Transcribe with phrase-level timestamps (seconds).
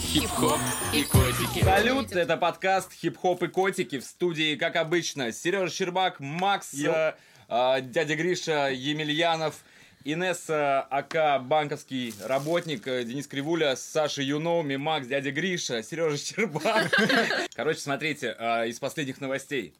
[0.00, 0.58] Хип-хоп
[0.94, 1.64] и котики.
[1.64, 7.14] Салют, это подкаст «Хип-хоп и котики» в студии, как обычно, Сережа Щербак, Макс, э,
[7.48, 9.56] э, дядя Гриша Емельянов,
[10.04, 16.90] Инесса АК, банковский работник, э, Денис Кривуля, Саша Юноуми, Макс, дядя Гриша, Сережа Щербак.
[17.54, 19.74] Короче, смотрите, э, из последних новостей.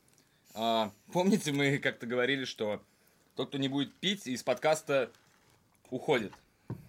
[0.58, 2.82] Э, Помните, мы как-то говорили, что
[3.36, 5.10] тот, кто не будет пить, из подкаста
[5.90, 6.32] уходит.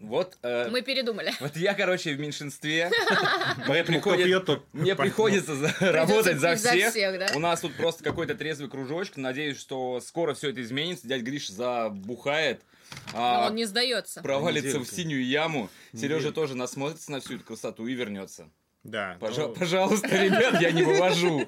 [0.02, 1.34] Вот, э, Мы передумали.
[1.40, 2.92] вот я, короче, в меньшинстве.
[3.68, 6.94] Поэтому кто приходит- пьет, тот Мне приходится работать за всех.
[7.36, 9.18] У нас тут просто какой-то трезвый кружочек.
[9.18, 11.08] Надеюсь, что скоро все это изменится.
[11.08, 12.62] Дядя Гриш забухает.
[13.14, 14.22] Но а, он не сдается.
[14.22, 15.70] провалится в синюю яму.
[15.94, 18.50] Сережа тоже насмотрится на всю эту красоту и вернется.
[18.84, 21.46] Да, Пожа- ну, Пожалуйста, ребят, я не вывожу.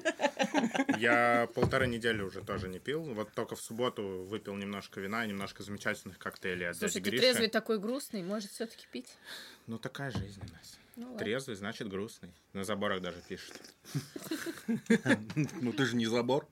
[0.98, 3.02] я полторы недели уже тоже не пил.
[3.02, 7.22] Вот только в субботу выпил немножко вина и немножко замечательных коктейлей от Слушай, ты Гриши.
[7.22, 9.16] трезвый такой грустный, может все-таки пить?
[9.66, 10.78] Ну, такая жизнь у нас.
[10.94, 11.16] Ну.
[11.16, 12.34] Трезвый, значит грустный.
[12.52, 13.54] На заборах даже пишет.
[15.34, 16.46] Ну ты же не забор.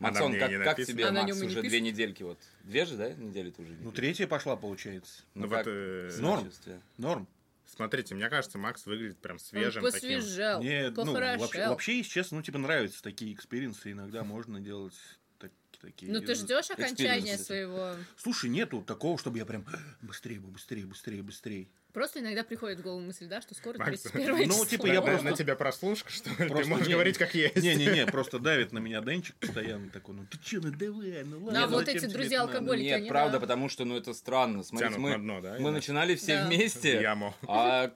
[0.00, 2.24] Максон, мне как, тебе, Макс, уже две недельки?
[2.24, 2.38] вот?
[2.64, 3.72] Две же, да, недели ты уже?
[3.74, 5.22] не Ну третья пошла, получается.
[5.34, 6.50] Ну, вот, э, Норм.
[6.98, 7.28] Норм.
[7.74, 10.18] Смотрите, мне кажется, Макс выглядит прям свежим Он таким.
[10.18, 11.40] посвежел, Мне, ну, похорошел.
[11.40, 13.92] вообще, вообще, если честно, ну, типа, нравятся такие экспириенсы.
[13.92, 14.94] Иногда можно делать
[15.38, 16.12] так- такие.
[16.12, 17.94] Ну ты ждешь окончания своего...
[18.16, 19.66] Слушай, нету такого, чтобы я прям
[20.00, 21.68] быстрее бы, быстрее, быстрее, быстрее.
[21.92, 24.64] Просто иногда приходит в голову мысль, да, что скоро Макс, 31 ну, число.
[24.64, 26.30] типа, На- я просто- На тебя прослушка, что?
[26.36, 27.56] Ты Просто можешь не- говорить, как есть.
[27.56, 31.52] Не-не-не, просто давит на меня Денчик постоянно такой, ну ты че, ну давай, ну ладно.
[31.52, 32.58] Да, вот зачем эти тебе друзья это надо?
[32.58, 33.40] алкоголики, Нет, правда, да.
[33.40, 34.62] потому что, ну, это странно.
[34.62, 37.04] Смотрите, мы, начинали все вместе,
[37.46, 37.92] а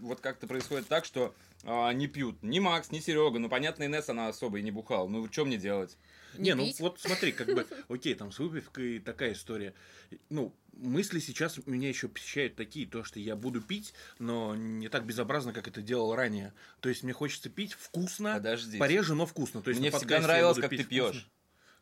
[0.00, 1.34] вот как-то происходит так, что
[1.64, 3.38] а, не пьют ни Макс, ни Серега.
[3.38, 5.06] Ну, понятно, Инесс она особо и не бухала.
[5.08, 5.96] Ну, что мне делать?
[6.38, 6.80] Не, ну пить.
[6.80, 9.74] вот смотри, как бы, окей, там с выпивкой такая история.
[10.30, 15.04] Ну, мысли сейчас меня еще посещают такие, то, что я буду пить, но не так
[15.04, 16.52] безобразно, как это делал ранее.
[16.80, 18.78] То есть мне хочется пить вкусно, Подождите.
[18.78, 19.62] пореже, но вкусно.
[19.62, 21.28] То есть Мне всегда нравилось, как ты пьешь.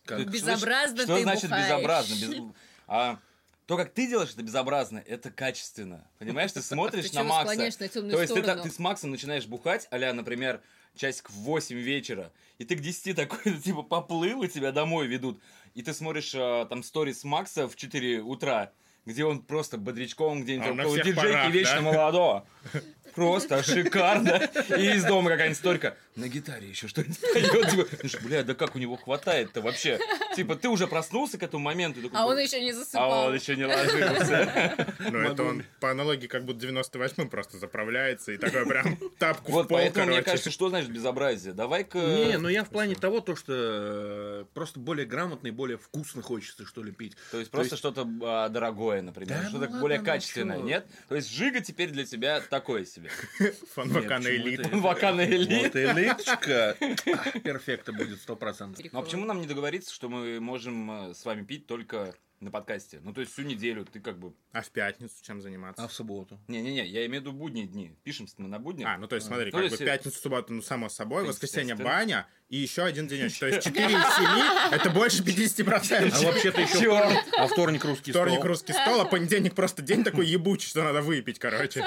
[0.04, 0.20] Как?
[0.20, 1.66] Что- Безобразно что ты значит бухаешь.
[1.66, 2.14] безобразно?
[2.14, 2.54] Без-
[2.86, 3.18] а,
[3.66, 6.08] то, как ты делаешь это безобразно, это качественно.
[6.18, 7.54] Понимаешь, ты смотришь на Макса.
[7.54, 10.62] на То есть ты, с Максом начинаешь бухать, а например,
[10.96, 15.40] часик в 8 вечера, и ты к 10 такой, типа, поплыл, и тебя домой ведут.
[15.74, 18.72] И ты смотришь а, там сторис Макса в 4 утра,
[19.08, 21.82] где он просто бодрячком где-нибудь А около диджейки парах, вечно да?
[21.82, 22.46] молодого.
[23.14, 24.48] Просто шикарно.
[24.76, 25.96] И из дома какая-нибудь столько.
[26.16, 27.70] На гитаре еще что-нибудь поет.
[27.70, 30.00] Типа, ну ж, бля, да как у него хватает-то вообще?
[30.34, 32.02] Типа, ты уже проснулся к этому моменту.
[32.02, 33.26] такой, А он еще не а засыпал.
[33.26, 34.86] он еще не ложился.
[34.98, 39.54] Ну, это он по аналогии как будто 98-м просто заправляется и такой прям тапку в
[39.54, 41.54] Вот, пол, поэтому, мне кажется, что значит безобразие?
[41.54, 41.98] Давай-ка...
[41.98, 46.22] Не, ну я в плане того, то, что э, просто более грамотно и более вкусно
[46.22, 47.16] хочется, что ли, пить.
[47.30, 50.86] То есть просто что-то а, дорогое, например, Да ну что-то ладно, более ну качественное, нет?
[51.08, 53.07] То есть Жига теперь для тебя такое себе.
[53.74, 54.60] Фанвака Нет, на почему элит.
[54.60, 54.76] это?
[54.78, 55.62] Вакана элит.
[55.64, 56.76] Вот элиточка.
[56.80, 58.84] а, Перфекто будет, сто процентов.
[58.92, 62.50] Ну а почему нам не договориться, что мы можем э, с вами пить только на
[62.50, 63.00] подкасте?
[63.02, 64.32] Ну то есть всю неделю ты как бы...
[64.52, 65.82] А в пятницу чем заниматься?
[65.84, 66.38] А в субботу?
[66.48, 67.96] Не-не-не, я имею в виду будние дни.
[68.04, 68.84] Пишемся мы на будни.
[68.84, 71.24] А, ну то есть смотри, Ну, как то бы есть- пятницу, субботу, ну само собой,
[71.24, 73.40] воскресенье баня и еще один денечек.
[73.40, 76.12] То есть 4 из 7 это больше 50%.
[76.12, 78.48] А вообще-то еще вторник, а вторник русский Вторник стол.
[78.48, 81.84] русский стол, а понедельник просто день такой ебучий, что надо выпить, короче.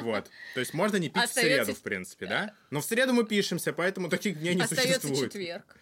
[0.00, 0.30] Вот.
[0.54, 2.54] То есть можно не пить в среду, в принципе, да?
[2.70, 5.32] Но в среду мы пишемся, поэтому таких дней не Остается существует.
[5.32, 5.76] четверг.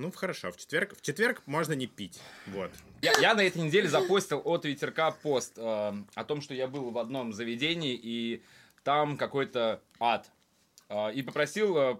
[0.00, 2.18] Ну, хорошо, в четверг, в четверг можно не пить.
[2.46, 2.70] Вот.
[3.02, 6.90] Я, я на этой неделе запостил от ветерка пост э, о том, что я был
[6.90, 8.42] в одном заведении, и
[8.82, 10.30] там какой-то ад.
[10.88, 11.96] Э, и попросил э,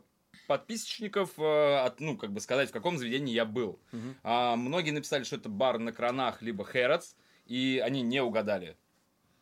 [0.47, 3.79] подписчиков, э, от, ну, как бы сказать, в каком заведении я был.
[4.23, 8.79] А, многие написали, что это бар на кранах, либо Хэротс, и они не угадали.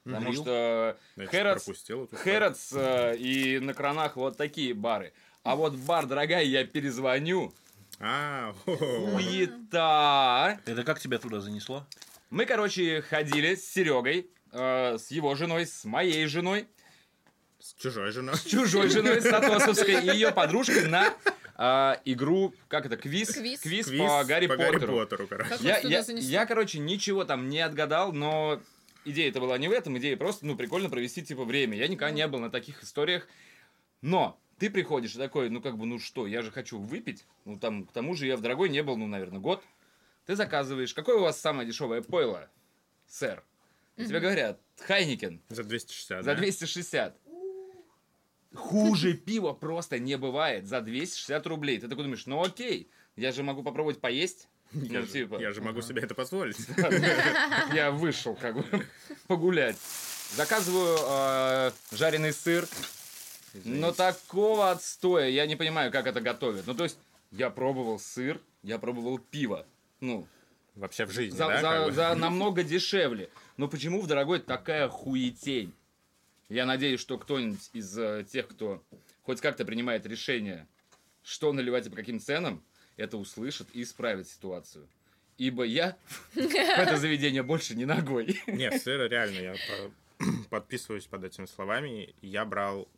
[0.02, 0.98] Потому что
[2.16, 5.12] Хэротс, э, и на кранах вот такие бары.
[5.44, 7.54] А вот бар, дорогая, я перезвоню.
[8.00, 10.60] А, Уета.
[10.64, 11.86] Это как тебя туда занесло?
[12.30, 16.68] Мы, короче, ходили с Серегой, э, с его женой, с моей женой,
[17.58, 18.36] с чужой женой.
[18.36, 21.12] с чужой женой, с Сатосовской и ее подружкой на
[21.56, 23.32] э, игру, как это, квиз?
[23.32, 23.60] Квиз.
[23.60, 24.96] Квиз по Гарри по Гарри Поттеру.
[24.98, 25.48] Поттеру, короче.
[25.48, 26.30] Как Я, вас туда я, занесло?
[26.30, 28.60] я, короче, ничего там не отгадал, но
[29.04, 31.76] идея это была не в этом, идея просто, ну, прикольно провести, типа, время.
[31.76, 33.26] Я никогда не был на таких историях,
[34.02, 37.58] но ты приходишь и такой, ну, как бы, ну что, я же хочу выпить, ну,
[37.58, 39.62] там, к тому же я в дорогой не был, ну, наверное, год.
[40.26, 42.50] Ты заказываешь, какое у вас самое дешевое пойло,
[43.06, 43.42] сэр?
[43.96, 46.36] И тебе говорят, Хайникен, За 260, за да?
[46.36, 47.16] 260.
[48.54, 51.78] хуже пива просто не бывает за 260 рублей.
[51.80, 54.48] Ты такой думаешь, ну окей, я же могу попробовать поесть.
[54.72, 56.58] Я, Ну, же, типа, я же могу себе это позволить.
[57.72, 58.64] я вышел как бы
[59.26, 59.78] погулять.
[60.36, 62.68] Заказываю э, жареный сыр,
[63.64, 66.66] но такого отстоя, я не понимаю, как это готовят.
[66.66, 66.98] Ну, то есть,
[67.30, 69.66] я пробовал сыр, я пробовал пиво.
[70.00, 70.26] Ну,
[70.74, 71.60] Вообще в жизни, за, да?
[71.60, 71.92] за- как бы?
[71.92, 73.30] за намного дешевле.
[73.56, 75.72] Но почему в дорогой такая хуетень?
[76.48, 78.82] Я надеюсь, что кто-нибудь из э, тех, кто
[79.24, 80.66] хоть как-то принимает решение,
[81.24, 82.62] что наливать и по каким ценам,
[82.96, 84.86] это услышит и исправит ситуацию.
[85.36, 85.96] Ибо я
[86.34, 88.40] в это заведение больше не ногой.
[88.46, 89.52] Нет, сыр реально, я
[90.18, 92.14] по- подписываюсь под этими словами.
[92.22, 92.88] Я брал...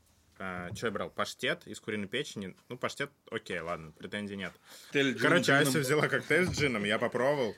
[0.74, 1.10] что я брал?
[1.10, 2.56] Паштет из куриной печени.
[2.68, 4.52] Ну, паштет, окей, ладно, претензий нет.
[5.20, 7.54] Короче, Ася взяла коктейль с джином, я попробовал.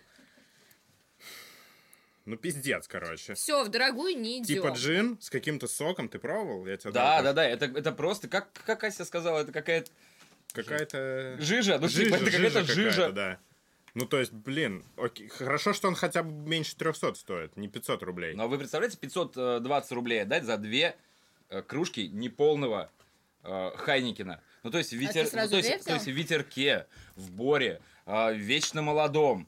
[2.24, 3.34] Ну, пиздец, короче.
[3.34, 4.46] Все, в дорогую не идем.
[4.62, 6.66] Типа джин с каким-то соком, ты пробовал?
[6.66, 9.90] Я тебе Да, дал да, да, это, это просто, как, как Ася сказала, это какая-то
[10.52, 11.36] Какая-то...
[11.40, 13.10] жижа, ну типа, это какая-то жижа.
[13.12, 13.38] да.
[13.94, 18.02] Ну, то есть, блин, окей, хорошо, что он хотя бы меньше 300 стоит, не 500
[18.02, 18.34] рублей.
[18.34, 20.94] Но вы представляете, 520 рублей отдать за две э,
[21.60, 22.90] кружки неполного
[23.42, 24.40] э, Хайникина.
[24.62, 25.22] Ну, то есть, в ветер...
[25.22, 29.46] А ты сразу ну, то, есть, то есть в ветерке, в боре, э, вечно молодом.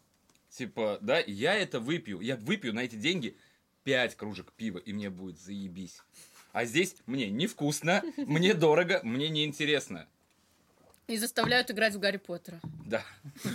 [0.50, 2.20] Типа, да, я это выпью.
[2.20, 3.36] Я выпью на эти деньги
[3.84, 6.00] 5 кружек пива, и мне будет заебись.
[6.52, 10.06] А здесь мне невкусно, мне дорого, мне неинтересно.
[11.06, 12.60] И заставляют играть в Гарри Поттера.
[12.86, 13.04] Да.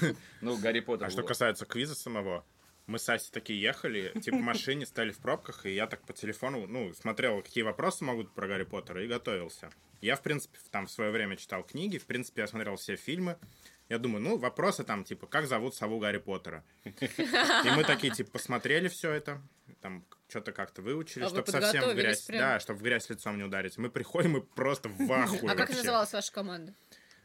[0.42, 1.07] Ну, Гарри Поттер.
[1.07, 2.45] А что касается квиза самого,
[2.90, 6.12] мы с Асей такие ехали, типа в машине, стали в пробках, и я так по
[6.12, 9.70] телефону, ну, смотрел, какие вопросы могут про Гарри Поттера, и готовился.
[10.02, 13.38] Я, в принципе, там в свое время читал книги, в принципе, я смотрел все фильмы.
[13.90, 16.64] Я думаю, ну, вопросы там, типа, как зовут сову Гарри Поттера?
[16.84, 19.40] И мы такие, типа, посмотрели все это,
[19.82, 22.40] там, что-то как-то выучили, А чтобы совсем в грязь, прям?
[22.40, 23.78] да, чтобы в грязь лицом не ударить.
[23.78, 26.74] Мы приходим и просто в ахуе А как называлась ваша команда?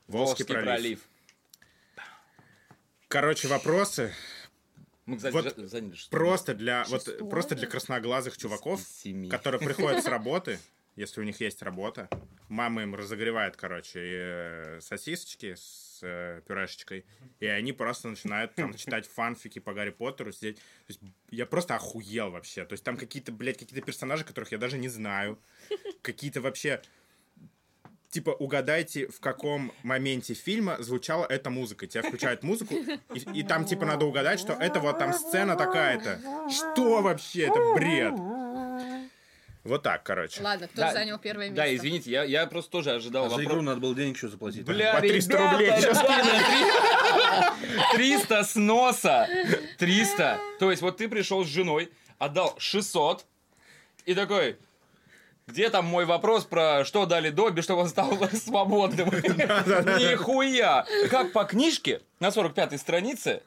[0.09, 1.01] Волжский пролив.
[3.09, 4.13] Короче, вопросы
[5.07, 7.29] Мы, кстати, Вот за- заняли что просто для вот Шестого.
[7.29, 8.81] просто для красноглазых чуваков,
[9.31, 10.59] которые приходят с работы,
[10.97, 12.09] если у них есть работа,
[12.49, 17.05] мама им разогревает, короче, э, сосисочки с э, пюрешечкой,
[17.41, 20.57] и они просто начинают там читать фанфики по Гарри Поттеру, сидеть.
[20.57, 22.65] То есть я просто охуел вообще.
[22.65, 25.39] То есть там какие-то, блядь, какие-то персонажи, которых я даже не знаю,
[26.03, 26.81] какие-то вообще
[28.15, 31.89] типа, угадайте, в каком моменте фильма звучала эта музыка.
[31.89, 32.75] Тебя включают музыку,
[33.13, 36.21] и, и там, типа, надо угадать, что это вот там сцена такая-то.
[36.49, 37.49] Что вообще?
[37.49, 38.15] Это бред.
[39.65, 40.43] Вот так, короче.
[40.43, 41.57] Ладно, кто Да, занял первое место?
[41.57, 43.51] Да, извините, я, я просто тоже ожидал А за вопрос.
[43.53, 44.65] игру надо было денег еще заплатить.
[44.65, 47.55] Бля, По 300 ребята, рублей сейчас ребята,
[47.95, 49.29] 300 сноса.
[49.79, 50.39] 300.
[50.61, 53.27] То есть вот ты пришел с женой, отдал 600
[54.05, 54.57] и такой...
[55.47, 59.09] Где там мой вопрос про что дали Добби, чтобы он стал свободным?
[59.11, 60.87] Нихуя!
[61.11, 63.43] Как по книжке на 45-й странице,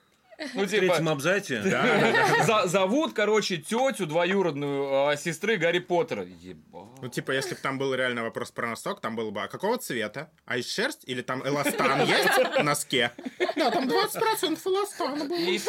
[0.53, 1.61] ну В типа, третьем абзаце.
[2.45, 6.23] за- зовут, короче, тетю двоюродную а, сестры Гарри Поттера.
[6.23, 6.85] Ебать.
[7.01, 9.77] Ну, типа, если бы там был реально вопрос про носок, там было бы, а какого
[9.77, 10.29] цвета?
[10.45, 11.01] А из шерсть?
[11.05, 13.11] Или там эластан есть в носке?
[13.55, 15.35] Да, там 20% эластана было.
[15.37, 15.59] И,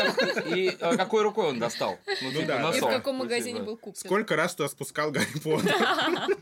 [0.54, 1.98] и, а, какой рукой он достал?
[2.22, 2.54] Ну, типа, да, да.
[2.56, 2.90] И в носок.
[2.90, 3.66] каком Ну, магазине типа.
[3.66, 3.96] был куплен?
[4.04, 5.74] Сколько раз туда спускал Гарри Поттер?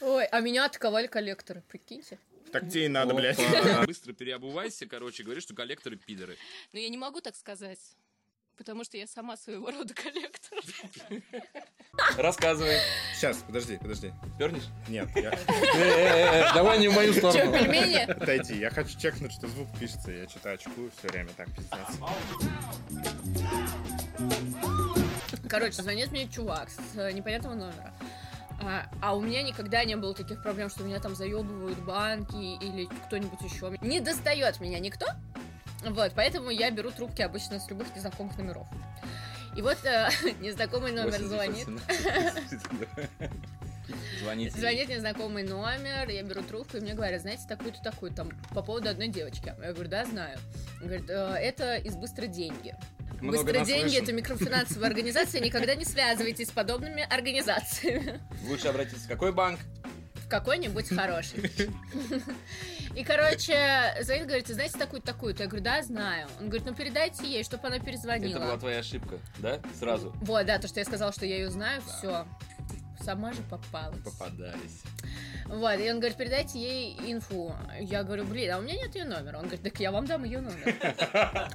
[0.00, 2.18] Ой, а меня атаковали коллекторы, прикиньте.
[2.52, 3.38] Так тебе и надо, блядь.
[3.38, 3.82] Опа.
[3.86, 6.36] Быстро переобувайся, короче, говоришь, что коллекторы пидоры.
[6.72, 7.78] Но я не могу так сказать.
[8.56, 10.58] Потому что я сама своего рода коллектор.
[12.16, 12.78] Рассказывай.
[13.14, 14.12] Сейчас, подожди, подожди.
[14.38, 14.62] Пернешь?
[14.88, 15.38] Нет, я...
[16.54, 17.52] Давай не в мою Че, сторону.
[17.52, 18.10] пельмени?
[18.10, 20.10] Отойди, я хочу чекнуть, что звук пишется.
[20.10, 21.98] Я что-то очкую все время, так, пиздец.
[25.48, 27.94] Короче, звонит мне чувак с э, непонятного номера.
[28.60, 32.86] А, а у меня никогда не было таких проблем, что меня там заебывают банки или
[33.06, 33.76] кто-нибудь еще.
[33.80, 35.06] Не достает меня никто.
[35.84, 38.66] Вот, поэтому я беру трубки обычно с любых незнакомых номеров.
[39.56, 40.08] И вот э,
[40.40, 41.66] незнакомый номер звонит.
[44.20, 44.52] Звонит.
[44.52, 48.88] Звонит незнакомый номер, я беру трубку, и мне говорят, знаете, такую-то, такую, там, по поводу
[48.88, 49.54] одной девочки.
[49.62, 50.38] Я говорю, да, знаю.
[50.80, 52.74] Он говорит, «Э, это из «Быстро деньги».
[53.20, 58.20] Много «Быстро нас деньги»— это микрофинансовая организация, никогда не связывайтесь с подобными организациями.
[58.46, 59.58] Лучше обратиться в какой банк?
[60.14, 61.50] В какой-нибудь хороший.
[62.96, 65.42] И, короче, звонит, говорит, «Ты знаете такую-то, такую-то?
[65.44, 66.28] Я говорю, да, знаю.
[66.40, 68.58] Он говорит, ну передайте ей, чтобы она Это была перезвонила.
[68.58, 69.60] твоя ошибка, да?
[69.78, 72.26] Сразу Вот, да, то, что я сказала, что я ее знаю, все.
[73.00, 73.98] Сама же попалась.
[74.00, 74.82] попадались.
[75.46, 77.54] Вот, и он говорит, передайте ей инфу.
[77.78, 79.36] Я говорю, блин, а у меня нет ее номера.
[79.36, 80.74] Он говорит, так я вам дам ее номер.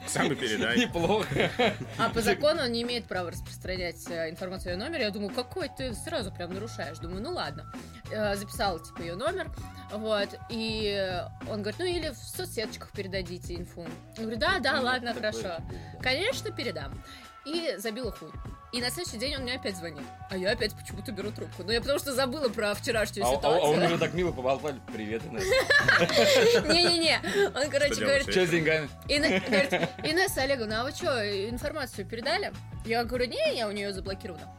[0.08, 0.80] Сам и передай.
[0.80, 1.52] Неплохо.
[1.98, 5.04] А по закону он не имеет права распространять э, информацию о ее номере.
[5.06, 7.00] Я думаю, какой ты сразу прям нарушаешь.
[7.00, 7.72] Думаю, ну ладно.
[8.12, 9.52] э, записала, типа, ее номер,
[9.92, 13.86] вот, и он говорит, ну или в соцсеточках передадите инфу.
[14.16, 15.58] Я говорю, да, да, Ну, ладно, хорошо.
[16.02, 17.02] Конечно, передам.
[17.46, 18.30] И забила хуй.
[18.72, 20.04] И на следующий день он мне опять звонит.
[20.30, 21.64] А я опять почему-то беру трубку.
[21.64, 23.72] Ну, я потому что забыла про вчерашнюю А, а- а ситуацию.
[23.72, 24.80] он уже так мило поболтали.
[24.94, 25.44] Привет, Инесс.
[26.74, 27.20] Не-не-не.
[27.54, 28.32] Он, короче, Что говорит?
[28.34, 28.90] Че с деньгами?
[29.08, 29.74] Говорит,
[30.06, 32.54] Инесса Олеговна, а вы что, информацию передали?
[32.86, 34.50] Я говорю, не, я у нее заблокирована.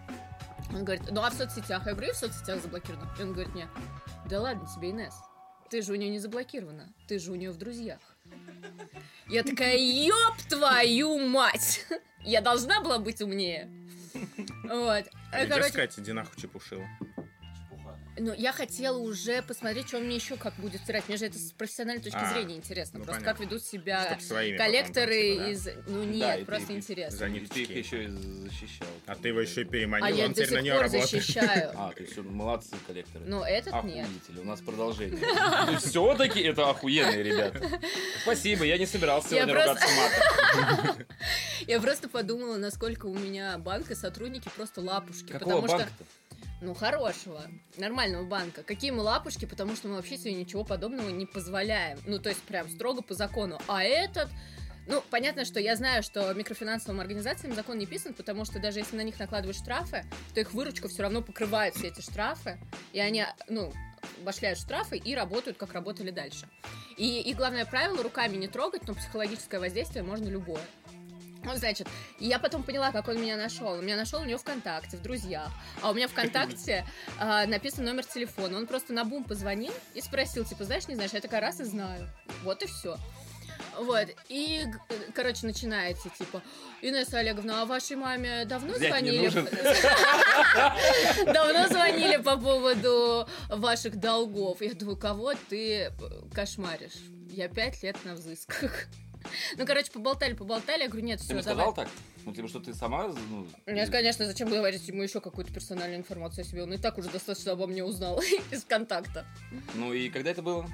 [0.74, 1.86] Он говорит, ну а в соцсетях?
[1.86, 3.10] Я говорю, и в соцсетях заблокировано.
[3.18, 3.68] И он говорит мне,
[4.28, 5.14] да ладно тебе, Инесс,
[5.70, 7.98] ты же у нее не заблокирована, ты же у нее в друзьях.
[9.28, 11.86] Я такая, ёб твою мать!
[12.20, 13.70] Я должна была быть умнее.
[14.64, 15.04] Вот.
[15.30, 16.86] Короче, сказать, иди нахуй чепушила.
[18.18, 21.08] Ну, я хотела уже посмотреть, что он мне еще как будет стирать.
[21.08, 22.98] Мне же это с профессиональной точки А, зрения интересно.
[22.98, 23.38] ну, просто понятно.
[23.40, 25.68] как ведут себя своими коллекторы потом типа, из...
[25.86, 27.18] Ну Да, нет, и ты просто интересно.
[27.18, 28.88] За Ты их еще и защищал.
[29.06, 30.88] А ты его еще и переманил, А я он до теперь сих на нее пор
[30.88, 31.72] защищаю.
[31.82, 33.24] А, то есть молодцы коллекторы.
[33.26, 34.06] Но этот нет.
[34.36, 35.18] У нас продолжение.
[35.78, 37.80] Все-таки это охуенные ребята.
[38.22, 41.06] Спасибо, я не собирался сегодня ругаться матом.
[41.66, 45.32] Я просто подумала, насколько у меня банк и сотрудники просто лапушки.
[45.32, 46.04] Какого потому что, банка-то?
[46.60, 47.42] Ну, хорошего,
[47.76, 48.62] нормального банка.
[48.62, 51.98] Какие мы лапушки, потому что мы вообще себе ничего подобного не позволяем.
[52.06, 53.60] Ну, то есть прям строго по закону.
[53.68, 54.28] А этот...
[54.88, 58.96] Ну, понятно, что я знаю, что микрофинансовым организациям закон не писан, потому что даже если
[58.96, 62.58] на них накладывают штрафы, то их выручка все равно покрывает все эти штрафы,
[62.92, 63.72] и они, ну,
[64.24, 66.48] башляют штрафы и работают, как работали дальше.
[66.96, 70.62] И, и главное правило, руками не трогать, но психологическое воздействие можно любое.
[71.44, 73.68] Ну, значит, и я потом поняла, как он меня нашел.
[73.68, 75.50] Он меня нашел у него ВКонтакте, в друзьях.
[75.80, 76.86] А у меня ВКонтакте
[77.18, 78.58] а, написан номер телефона.
[78.58, 81.64] Он просто на бум позвонил и спросил, типа, знаешь, не знаешь, я такая раз и
[81.64, 82.08] знаю.
[82.44, 82.96] Вот и все.
[83.78, 84.64] Вот, и,
[85.14, 86.42] короче, начинается, типа,
[86.82, 89.30] Инесса Олеговна, а вашей маме давно Взять звонили?
[91.32, 94.60] Давно звонили по поводу ваших долгов.
[94.60, 95.90] Я думаю, кого ты э,
[96.34, 96.96] кошмаришь?
[97.30, 98.88] Я пять лет на взысках.
[99.56, 100.82] Ну, короче, поболтали, поболтали.
[100.82, 101.42] Я говорю, нет, Ты все, давай.
[101.44, 101.88] сказал так?
[102.24, 103.46] Ну, типа, что ты сама, ну...
[103.66, 106.62] Нет, конечно, зачем говорить ему еще какую-то персональную информацию о себе?
[106.62, 109.24] Он и так уже достаточно обо мне узнал из контакта.
[109.74, 110.68] Ну, и когда это было?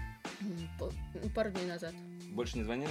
[0.79, 1.95] П- Пару дней назад.
[2.31, 2.91] Больше не звонили?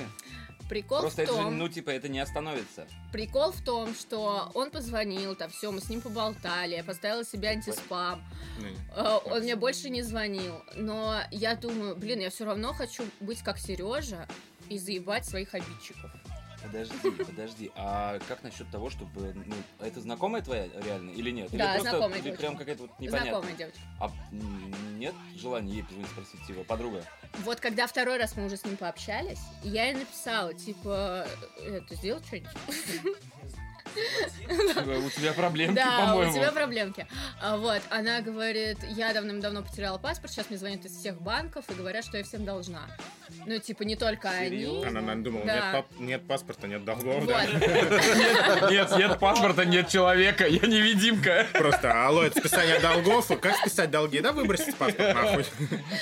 [0.69, 2.87] Прикол Просто в это же, том, ну, типа, это не остановится.
[3.13, 7.49] прикол в том, что он позвонил, там все, мы с ним поболтали, я поставила себе
[7.49, 8.21] антиспам,
[8.59, 13.03] Ну, Э, он мне больше не звонил, но я думаю, блин, я все равно хочу
[13.21, 14.27] быть как Сережа
[14.69, 16.11] и заебать своих обидчиков.
[16.63, 17.71] Подожди, подожди.
[17.75, 19.33] А как насчет того, чтобы...
[19.33, 21.49] Ну, это знакомая твоя реально или нет?
[21.53, 22.41] Или Да, просто знакомая девочка.
[22.41, 23.31] прям какая-то вот непонятная?
[23.31, 23.79] Знакомая девочка.
[23.99, 24.11] А
[24.97, 27.03] нет желания ей позвонить, спросить, типа, подруга?
[27.43, 31.27] Вот когда второй раз мы уже с ним пообщались, я ей написала, типа,
[31.63, 32.51] это сделать что-нибудь?
[33.97, 36.33] У тебя проблемки, Да, у по-моему.
[36.33, 37.07] тебя проблемки.
[37.41, 41.73] А, Вот, она говорит, я давным-давно потеряла паспорт, сейчас мне звонят из всех банков и
[41.73, 42.81] говорят, что я всем должна.
[43.45, 44.65] Ну, типа, не только они.
[44.83, 45.53] Она, наверное, думала, Да.
[45.55, 47.27] нет, пап- нет паспорта, нет долгов, Вот.
[47.27, 47.45] да?
[48.71, 51.45] Нет, нет паспорта, нет человека, я невидимка.
[51.53, 54.19] Просто, алло, это списание долгов, как списать долги?
[54.19, 55.45] Да выбросить паспорт нахуй.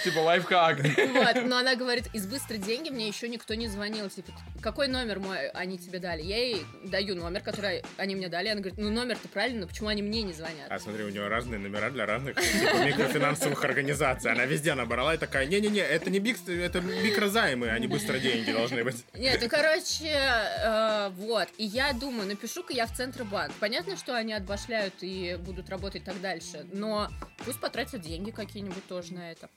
[0.04, 0.80] Типа лайфхак.
[0.80, 4.10] Вот, но она говорит, из быстрой деньги мне еще никто не звонил.
[4.10, 6.22] Типа, какой номер мой они тебе дали?
[6.22, 8.50] Я ей даю номер, который они мне дали.
[8.50, 10.68] Она говорит, ну номер-то правильно, но почему они мне не звонят?
[10.70, 14.32] А смотри, у нее разные номера для разных типа, микрофинансовых организаций.
[14.32, 18.84] Она везде набрала и такая, не-не-не, это не биг, это микрозаймы, не быстро деньги должны
[18.84, 19.04] быть.
[19.14, 21.48] Нет, ну короче, э, вот.
[21.58, 23.54] И я думаю, напишу-ка я в Центробанк.
[23.60, 27.10] Понятно, что они отбашляют и будут работать так дальше, но
[27.46, 29.50] пусть потратят деньги какие-нибудь тоже на это.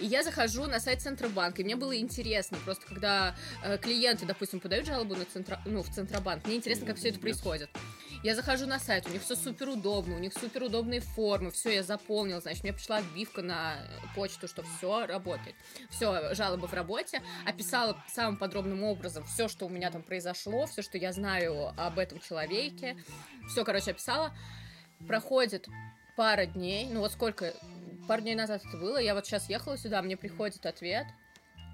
[0.00, 3.34] И я захожу на сайт Центробанка, и мне было интересно, просто когда
[3.64, 5.60] э, клиенты, допустим, подают жалобу на Центро...
[5.64, 7.70] ну, в Центробанк, мне интересно, как все это происходит.
[8.22, 11.76] Я захожу на сайт, у них все супер удобно, у них супер удобные формы, все,
[11.76, 13.76] я заполнила, значит, мне пришла отбивка на
[14.14, 15.54] почту, что все работает.
[15.90, 20.82] Все, жалобы в работе, описала самым подробным образом все, что у меня там произошло, все,
[20.82, 22.96] что я знаю об этом человеке,
[23.48, 24.34] все, короче, описала.
[25.06, 25.68] Проходит
[26.16, 27.52] пара дней, ну вот сколько,
[28.06, 31.06] пару дней назад это было, я вот сейчас ехала сюда, мне приходит ответ,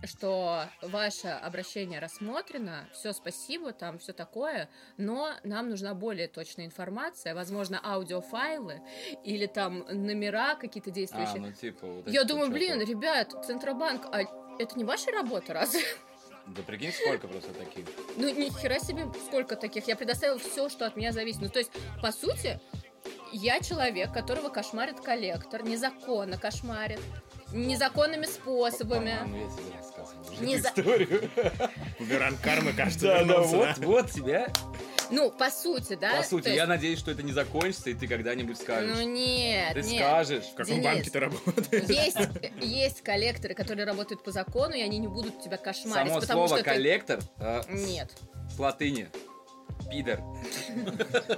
[0.05, 7.35] что ваше обращение рассмотрено, все спасибо, там все такое, но нам нужна более точная информация,
[7.35, 8.81] возможно, аудиофайлы
[9.25, 11.41] или там номера какие-то А, действующие.
[11.41, 11.87] ну типа...
[11.87, 12.91] вот Я думаю, блин, что-то.
[12.91, 14.23] ребят, Центробанк, а
[14.59, 15.83] это не ваша работа, разве?
[16.49, 17.87] Да прикинь, сколько просто таких.
[18.17, 19.87] Ну, ни хера себе, сколько таких.
[19.87, 21.41] Я предоставила все, что от меня зависит.
[21.41, 21.71] Ну, то есть,
[22.03, 22.59] по сути,
[23.33, 27.01] я человек, которого кошмарит коллектор, незаконно кошмарит,
[27.53, 29.17] незаконными способами.
[30.41, 31.31] Не за- историю.
[32.01, 34.49] Буеранг кармы, кажется, Да, да, вернулся, вот, вот тебя.
[35.11, 36.17] Ну, по сути, да?
[36.17, 38.97] По сути, То есть- я надеюсь, что это не закончится, и ты когда-нибудь скажешь.
[38.97, 40.01] Ну нет, Ты нет.
[40.03, 40.45] скажешь.
[40.45, 40.85] В каком Денис.
[40.87, 41.85] банке ты работаешь?
[41.89, 42.17] Есть,
[42.61, 46.49] есть коллекторы, которые работают по закону, и они не будут тебя кошмарить, Само потому слово
[46.49, 48.11] что ты- коллектор э, Нет.
[48.55, 49.09] с латыни.
[49.91, 50.21] Пидор.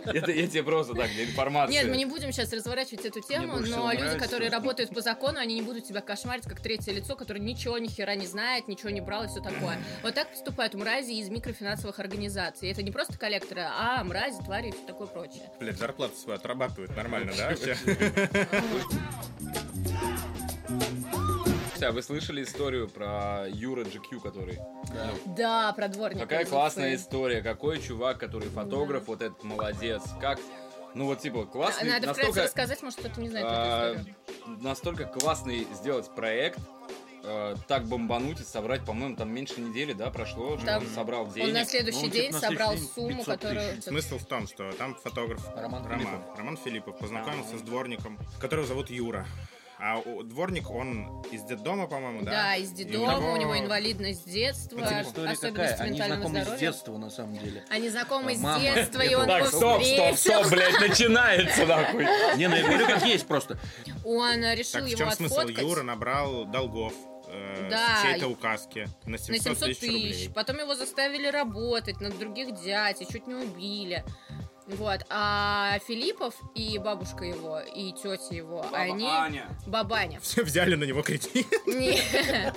[0.06, 1.72] Это я тебе просто так, для информации.
[1.72, 5.54] Нет, мы не будем сейчас разворачивать эту тему, но люди, которые работают по закону, они
[5.54, 9.00] не будут тебя кошмарить как третье лицо, которое ничего ни хера не знает, ничего не
[9.00, 9.78] брал и все такое.
[10.02, 12.70] Вот так поступают мрази из микрофинансовых организаций.
[12.70, 15.50] Это не просто коллекторы, а мрази, твари и все такое прочее.
[15.58, 17.76] Блядь, зарплату свою отрабатывают нормально, да, вообще?
[21.82, 24.58] А вы слышали историю про Юра GQ, который...
[25.36, 26.26] Да, про дворника.
[26.26, 30.02] Какая классная история, какой чувак, который фотограф, вот этот молодец.
[30.20, 30.38] Как,
[30.94, 34.62] ну вот типа классный, Надо вкратце настолько, рассказать, может кто-то не знает а, эту историю.
[34.62, 36.58] настолько классный сделать проект,
[37.24, 41.22] а, так бомбануть и собрать, по-моему, там меньше недели, да, прошло, что Там он собрал
[41.22, 41.68] Он на денег.
[41.68, 43.82] следующий Ну, типа, день на собрал день сумму, 500 которую...
[43.82, 46.38] Смысл в том, что там фотограф Роман Роман, Филиппов.
[46.38, 49.26] Роман Филиппов познакомился с дворником, которого зовут Юра.
[49.78, 52.30] А у- дворник, он из детдома, по-моему, да?
[52.30, 55.74] Да, из детдома, него- у него инвалидность с детства, Ну, особенности какая?
[55.76, 56.58] Они знакомы с здоровья.
[56.60, 57.64] детства, на самом деле.
[57.70, 58.60] Они знакомы с Мама.
[58.60, 62.04] детства, и он Так, его стоп, стоп, стоп, блядь, начинается нахуй.
[62.36, 63.58] Не, ну я говорю, как есть просто.
[64.04, 65.34] Он решил Так в его чем смысл?
[65.40, 66.92] отфоткать Юра набрал долгов
[67.26, 67.96] э, Да.
[67.98, 69.92] с чьей-то указки на на 700, 700 тысяч тысяч.
[69.92, 70.30] рублей.
[70.34, 74.04] Потом его заставили работать на других дядь и чуть не убили.
[74.66, 75.00] Вот.
[75.10, 79.06] А Филиппов и бабушка его, и тетя его, они...
[79.06, 79.46] Аня.
[79.66, 80.20] Бабаня.
[80.20, 81.46] Все взяли на него кредит.
[81.66, 82.00] Не.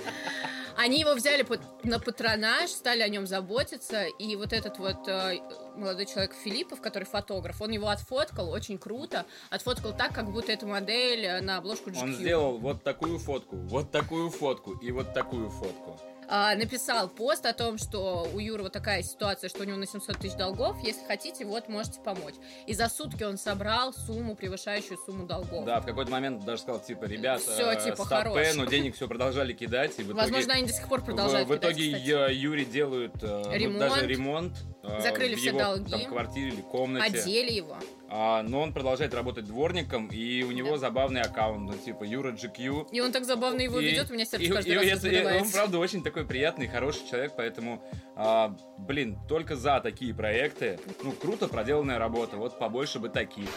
[0.80, 5.40] Они его взяли под- на патронаж, стали о нем заботиться, и вот этот вот э,
[5.74, 10.66] молодой человек Филиппов, который фотограф, он его отфоткал очень круто, отфоткал так, как будто это
[10.66, 12.00] модель э, на обложку GQ.
[12.00, 15.98] Он сделал вот такую фотку, вот такую фотку и вот такую фотку.
[16.30, 19.86] А, написал пост о том, что у Юры вот такая ситуация, что у него на
[19.86, 22.34] 700 тысяч долгов, если хотите, вот можете помочь.
[22.66, 25.64] И за сутки он собрал сумму, превышающую сумму долгов.
[25.64, 29.08] Да, в какой-то момент даже сказал, типа, ребята, Всё, э, типа, стопэ, но денег все
[29.08, 29.92] продолжали кидать.
[29.98, 32.08] И в итоге, Возможно, они до сих пор в, продолжают в кидать, итоге кстати.
[32.08, 33.78] Ю- Юре делают э, ну, Ремонт.
[33.78, 34.52] даже ремонт.
[34.88, 35.90] Э, Закрыли в все его, долги.
[35.90, 37.18] Там, квартире или комнате.
[37.20, 37.76] Одели его.
[38.10, 42.88] А, но он продолжает работать дворником, и у него забавный аккаунт, ну, типа, Юра GQ.
[42.90, 45.08] И он так забавно его И- ведет, у меня сердце и- каждый и раз это-
[45.08, 47.82] и Он, правда, очень такой приятный, хороший человек, поэтому,
[48.16, 50.80] а, блин, только за такие проекты.
[51.02, 53.48] Ну, круто проделанная работа, вот побольше бы таких.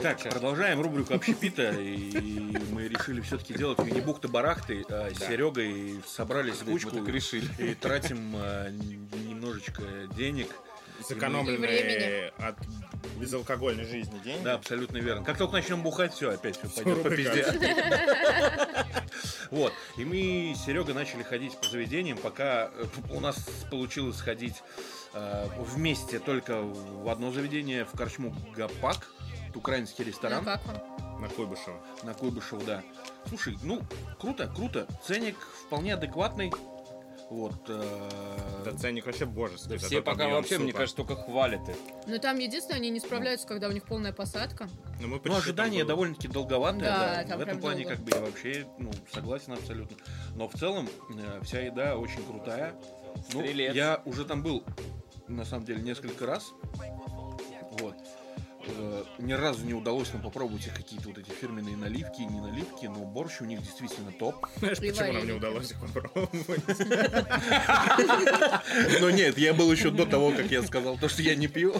[0.00, 6.54] Итак, продолжаем рубрику общепита, и мы решили все-таки делать Винни-Бухты барахты а, с Серегой собрались
[6.54, 7.46] в Мы кучку так решили.
[7.58, 9.82] и тратим а, немножечко
[10.16, 10.48] денег.
[11.00, 12.56] И Сэкономленные от
[13.18, 14.42] безалкогольной жизни деньги.
[14.42, 15.22] Да, абсолютно верно.
[15.22, 17.46] Как только начнем бухать, все, опять все пойдет по пизде.
[19.50, 19.72] Вот.
[19.96, 23.36] И мы с Серегой начали ходить по заведениям, пока э, у нас
[23.68, 24.62] получилось сходить
[25.12, 29.08] э, вместе только в одно заведение, в корчму Гапак.
[29.56, 31.20] Украинский Ну ресторан как он?
[31.20, 31.76] На Куйбышева.
[32.02, 32.82] на Куйбышева, да.
[33.28, 33.80] Слушай, ну,
[34.18, 34.86] круто, круто.
[35.04, 35.36] Ценник
[35.66, 36.52] вполне адекватный.
[37.28, 37.54] Вот.
[37.68, 38.08] э,
[38.64, 39.70] Да ценник вообще божеский.
[39.70, 40.78] Да все пока вообще, мне супа.
[40.78, 41.76] кажется, только хвалят их.
[42.08, 44.68] Ну там единственное, они не справляются, когда у них полная посадка.
[45.00, 45.30] Ну, мы Ну,
[45.82, 47.24] было- довольно-таки долговатое, Да, да.
[47.28, 47.96] там В этом плане, долго.
[47.96, 49.96] как бы, я вообще, ну, согласен абсолютно.
[50.34, 52.74] Но в целом, э, вся еда очень крутая.
[53.32, 54.64] Ну, я уже там был,
[55.28, 56.50] на самом деле, несколько раз.
[58.66, 62.86] Э, Ни разу не удалось нам попробовать их какие-то вот эти фирменные наливки, не наливки,
[62.86, 64.46] но борщ у них действительно топ.
[64.56, 66.30] Знаешь, почему нам не удалось их попробовать?
[69.00, 71.74] Но нет, я был еще до того, как я сказал то, что я не пью.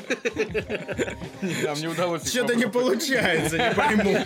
[1.62, 4.16] Нам не удалось Что-то не получается, не пойму.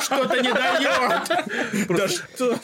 [0.00, 1.88] Что-то не дает.
[1.88, 2.58] Да что?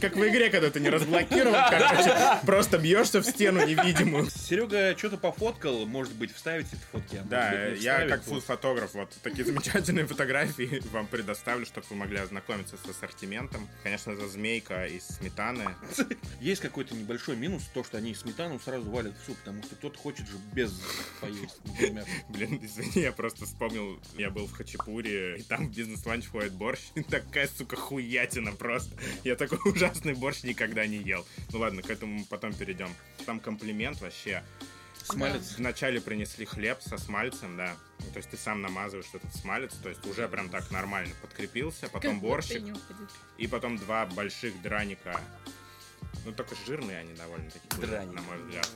[0.00, 4.28] Как в игре, когда ты не разблокировал, короче, просто бьешься в стену невидимую.
[4.30, 7.16] Серега что-то пофоткал, может быть, вставить эти фотки.
[7.16, 12.76] а Да, я как фуд-фотограф вот такие замечательные фотографии вам предоставлю, чтобы вы могли ознакомиться
[12.76, 13.68] с ассортиментом.
[13.82, 15.74] Конечно, за змейка из сметаны.
[16.40, 19.98] Есть какой-то небольшой минус, то, что они сметану сразу валят в суп, потому что кто-то
[19.98, 20.72] хочет же без
[21.20, 22.04] поесть, например.
[22.28, 26.80] Блин, извини, я просто вспомнил, я был в Хачапуре, и там в бизнес-ланч входит борщ.
[27.10, 28.94] Такая, сука, хуятина просто.
[29.24, 31.26] Я такой ужасный борщ никогда не ел.
[31.52, 32.90] Ну ладно, к этому мы потом перейдем.
[33.26, 34.42] Там комплимент вообще.
[35.12, 35.54] Смалец.
[35.56, 37.76] Вначале принесли хлеб со смальцем, да.
[38.00, 41.88] Ну, то есть ты сам намазываешь этот смалец, то есть уже прям так нормально подкрепился,
[41.88, 42.62] потом Как борщик,
[43.36, 45.20] и потом два больших драника.
[46.24, 48.14] Ну, только жирные они довольно-таки были, Драники.
[48.14, 48.68] на мой взгляд.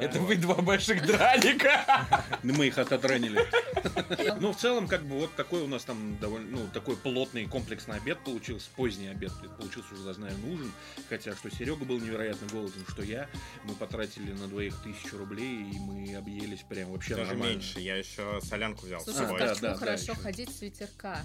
[0.00, 2.06] Это вы два больших драника.
[2.42, 3.40] Ну, Мы их от- отранили.
[4.40, 7.96] Ну, в целом, как бы вот такой у нас там довольно, ну, такой плотный комплексный
[7.96, 10.72] обед получился, поздний обед получился уже, знаю, нужен.
[11.08, 13.28] Хотя, что Серега был невероятно голоден, что я.
[13.64, 17.54] Мы потратили на двоих тысячу рублей, и мы объелись прям вообще Даже нормально.
[17.54, 17.80] меньше.
[17.80, 21.20] Я еще солянку взял Слушай, А, да, да, хорошо ходить с ветерка.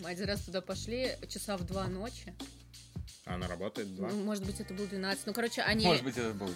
[0.00, 2.34] Мы один раз туда пошли, часа в два ночи.
[3.24, 4.08] Она работает два.
[4.08, 5.26] Ну, может быть, это был 12.
[5.26, 5.84] Ну, короче, они...
[5.86, 6.50] Может быть, это был...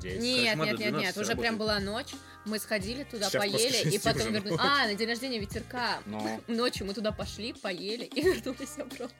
[0.00, 0.20] Десять.
[0.20, 1.38] Нет, Кошмар нет, нет, 12 нет, уже работает.
[1.38, 2.14] прям была ночь.
[2.44, 4.58] Мы сходили туда, Сейчас поели, и потом вернулись.
[4.60, 6.00] А, на день рождения ветерка.
[6.06, 9.10] Ну, Ночью мы туда пошли, поели и вернулись обратно.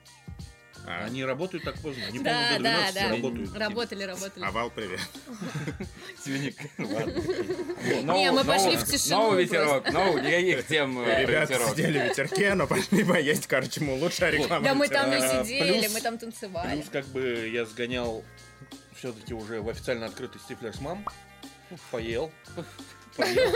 [0.89, 2.05] А, Они работают так поздно.
[2.07, 3.09] Они, Да, по-моему, до да, 12 да.
[3.09, 3.57] работают.
[3.57, 4.45] Работали, работали.
[4.45, 5.01] Овал, привет.
[6.23, 6.55] свиник.
[6.77, 9.91] Не, мы пошли в тишину Новый ветерок.
[9.91, 14.63] Новый, никаких тем э, Ребята сидели в ветерке, но пошли поесть, короче, ему лучшая реклама.
[14.63, 16.75] Да мы там и сидели, мы там танцевали.
[16.75, 18.23] Плюс, как бы, я сгонял
[18.95, 20.39] все-таки уже в официально открытый
[20.79, 20.99] Mom.
[21.69, 22.31] Ну, Поел.
[23.17, 23.51] Поел.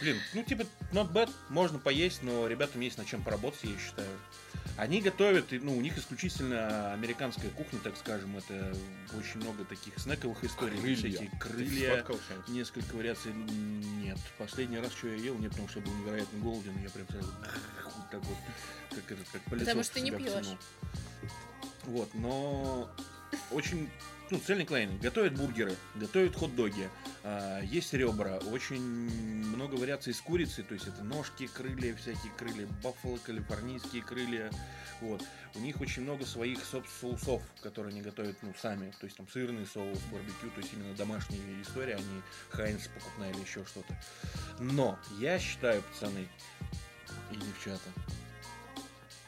[0.00, 1.30] Блин, ну, типа, not bad.
[1.50, 4.08] Можно поесть, но ребятам есть над чем поработать, я считаю.
[4.76, 8.36] Они готовят, ну, у них исключительно американская кухня, так скажем.
[8.36, 8.76] Это
[9.16, 10.78] очень много таких снековых историй.
[10.80, 10.96] Крылья.
[10.96, 12.04] Всякие крылья.
[12.48, 13.32] Несколько вариаций.
[13.32, 14.18] Нет.
[14.38, 16.82] Последний раз, что я ел, нет, потому что я был невероятно голоден.
[16.82, 17.32] Я прям сразу
[17.96, 18.36] вот так вот,
[18.90, 20.32] как этот, как пылесос Потому что ты не себя пьешь.
[20.32, 20.58] потянул.
[21.84, 22.90] Вот, но
[23.50, 23.90] очень,
[24.30, 24.98] ну, цельный клейн.
[24.98, 26.88] Готовят бургеры, готовят хот-доги,
[27.22, 32.66] а, есть ребра, очень много вариаций с курицы, то есть это ножки, крылья, всякие крылья,
[32.82, 34.50] баффало, калифорнийские крылья,
[35.00, 35.22] вот.
[35.54, 39.28] У них очень много своих соб- соусов, которые они готовят, ну, сами, то есть там
[39.28, 43.96] сырный соус, барбекю, то есть именно домашняя история, а не Хайнс покупная или еще что-то.
[44.58, 46.28] Но я считаю, пацаны
[47.30, 47.88] и девчата,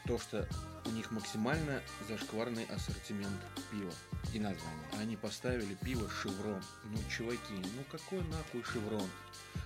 [0.07, 0.47] то, что
[0.85, 3.39] у них максимально зашкварный ассортимент
[3.71, 3.91] пива.
[4.33, 4.87] И название.
[4.99, 6.61] Они поставили пиво Шеврон.
[6.85, 9.07] Ну, чуваки, ну какой нахуй Шеврон?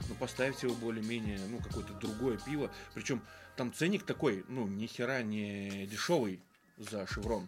[0.09, 2.69] Ну, поставьте его более-менее, ну, какое-то другое пиво.
[2.93, 3.21] Причем
[3.55, 6.39] там ценник такой, ну, ни хера не дешевый
[6.77, 7.47] за Шеврон.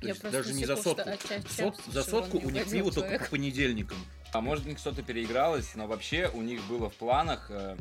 [0.00, 1.08] То Я есть даже не за сотку.
[1.28, 3.24] ча- Сот- за сотку у них пиво только человек.
[3.24, 3.98] по понедельникам.
[4.32, 7.76] А может быть что-то переигралось, но вообще у них было в планах э,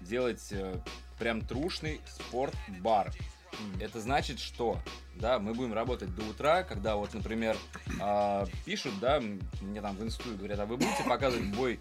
[0.00, 0.74] делать э,
[1.18, 3.12] прям трушный спорт-бар.
[3.80, 4.78] Это значит, что
[5.16, 7.56] да, мы будем работать до утра, когда вот, например,
[8.00, 9.20] а, пишут, да,
[9.60, 11.80] мне там в инсту говорят, а вы будете показывать бой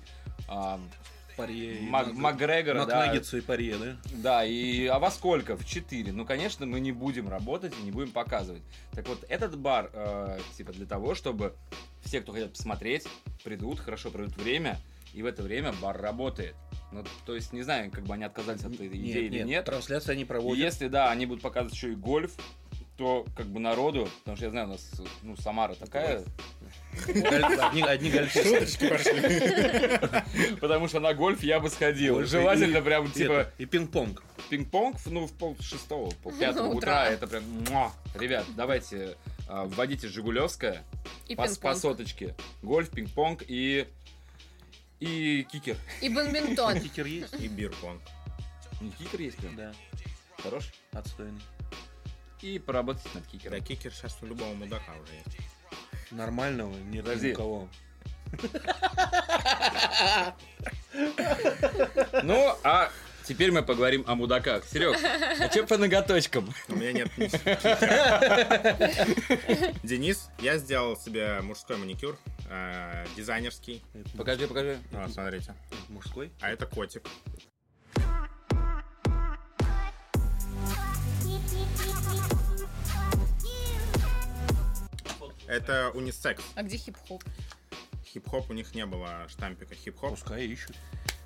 [1.35, 3.97] Паре и Мак- Мак- Макгрегора, да, Макнаггетса и паре, да?
[4.11, 5.57] да, и а во сколько?
[5.57, 6.11] В 4.
[6.11, 8.61] Ну, конечно, мы не будем работать и не будем показывать.
[8.93, 11.55] Так вот, этот бар, э, типа, для того, чтобы
[12.03, 13.07] все, кто хотят посмотреть,
[13.43, 14.79] придут, хорошо проведут время,
[15.13, 16.55] и в это время бар работает.
[16.91, 19.65] Ну, то есть, не знаю, как бы они отказались от этой идеи или нет.
[19.65, 20.63] Трансляции они И проводят.
[20.63, 22.31] если, да, они будут показывать еще и гольф,
[22.97, 24.91] то как бы народу, потому что я знаю, у нас,
[25.23, 26.23] ну, Самара такая,
[27.07, 28.87] Одни, одни гольфисты.
[28.87, 30.55] пошли.
[30.61, 32.19] потому что на гольф я бы сходил.
[32.21, 34.21] И- Желательно прям, И типа, И пинг-понг.
[34.49, 37.07] Пинг-понг, ну, в пол шестого, пол пятого Утра.
[37.07, 37.43] это прям...
[38.13, 40.83] Ребят, давайте а, вводите Жигулевская
[41.27, 42.35] И по, соточке.
[42.61, 43.87] Гольф, пинг-понг и...
[44.99, 45.77] И кикер.
[46.01, 46.79] И бадминтон.
[46.79, 47.33] Кикер есть?
[47.39, 48.01] И бирпонг.
[48.81, 49.55] Не кикер есть прям?
[49.55, 49.73] Да,
[50.41, 50.71] Хорош.
[50.91, 51.41] отстойный.
[52.41, 53.63] И поработать над Да, кикером.
[53.63, 55.37] кикер сейчас у любого мудака уже есть.
[56.11, 57.69] Нормального ни у кого.
[62.23, 62.91] Ну, а
[63.25, 64.65] теперь мы поговорим о мудаках.
[64.65, 64.97] Серег,
[65.39, 66.53] а че по ноготочкам?
[66.67, 67.09] У меня нет.
[69.83, 72.17] Денис, я сделал себе мужской маникюр,
[72.49, 73.83] э, дизайнерский.
[74.17, 74.77] Покажи, покажи.
[74.91, 75.53] Вот, смотрите.
[75.89, 76.31] Мужской?
[76.41, 77.03] А это котик.
[85.47, 86.43] Это унисекс.
[86.55, 87.23] А где хип-хоп?
[88.05, 90.11] Хип-хоп у них не было штампика хип-хоп.
[90.11, 90.75] Пускай ищут.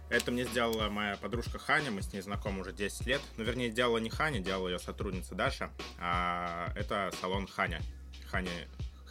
[0.09, 3.21] Это мне сделала моя подружка Ханя, мы с ней знакомы уже 10 лет.
[3.35, 5.69] Ну, вернее, делала не Ханя, делала ее сотрудница Даша.
[5.99, 7.81] А это салон Ханя.
[8.29, 8.51] Ханя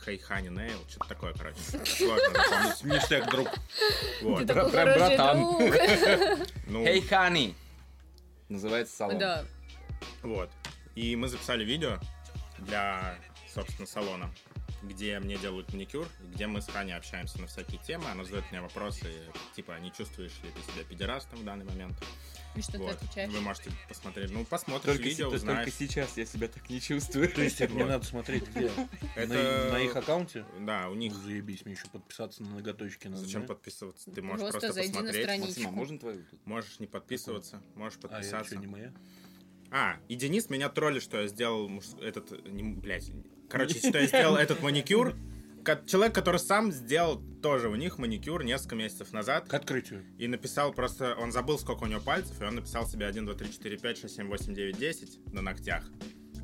[0.04, 1.58] Hey Honey Nail, что-то такое, короче.
[1.84, 2.84] Сложно запомнить.
[2.84, 3.48] Ништяк, друг.
[4.22, 4.40] Вот.
[4.40, 5.38] Ты такой прям хороший братан.
[5.58, 6.48] друг.
[6.66, 7.54] Ну, Hey, Honey.
[8.48, 9.18] Называется салон.
[9.18, 9.44] Да.
[10.22, 10.48] Вот.
[10.94, 11.98] И мы записали видео
[12.58, 13.16] для,
[13.52, 14.30] собственно, салона,
[14.86, 18.06] где мне делают маникюр, где мы с Ханей общаемся на всякие темы.
[18.10, 19.06] Она задает мне вопросы,
[19.54, 21.96] типа, не чувствуешь ли ты себя педерастом в данный момент?
[22.54, 22.94] И что ты Вот.
[22.96, 23.30] отвечаешь?
[23.32, 24.30] Вы можете посмотреть.
[24.30, 25.64] Ну, посмотришь Только, видео, си- узнаешь.
[25.66, 27.28] только сейчас я себя так не чувствую.
[27.30, 28.70] То есть мне надо смотреть где?
[29.16, 30.46] Это- На, их аккаунте?
[30.60, 31.12] Да, у них...
[31.12, 33.22] Ну, заебись, мне еще подписаться на ноготочки надо.
[33.22, 34.10] Зачем подписываться?
[34.10, 35.58] Ты можешь Просто посмотреть.
[35.66, 36.24] а можно твою?
[36.46, 38.52] Можешь не подписываться, можешь А я подписаться.
[38.52, 38.92] что, не моя?
[39.70, 42.30] А, и Денис меня троллит, что я сделал муж- этот...
[42.46, 43.10] Не, блядь.
[43.48, 45.14] Короче, что я сделал этот маникюр.
[45.86, 49.48] Человек, который сам сделал тоже у них маникюр несколько месяцев назад.
[49.48, 50.04] К открытию.
[50.16, 53.34] И написал просто, он забыл, сколько у него пальцев, и он написал себе 1, 2,
[53.34, 55.84] 3, 4, 5, 6, 7, 8, 9, 10 на ногтях.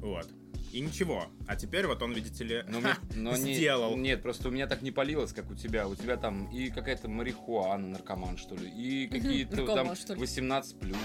[0.00, 0.28] Вот.
[0.72, 1.26] И ничего.
[1.46, 3.96] А теперь вот он, видите ли, Но мне- но не- сделал.
[3.96, 5.86] нет, просто у меня так не полилось, как у тебя.
[5.86, 10.20] У тебя там и какая-то марихуана, наркоман, что ли, и какие-то там что ли.
[10.20, 10.96] 18 плюс.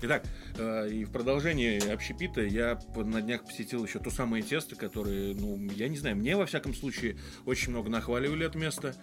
[0.00, 0.24] Итак,
[0.56, 5.58] э, и в продолжении общепита я на днях посетил еще то самое тесто, которое, ну,
[5.74, 8.94] я не знаю, мне во всяком случае очень много нахваливали это место.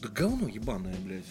[0.00, 1.24] Да говно ебаное, блядь.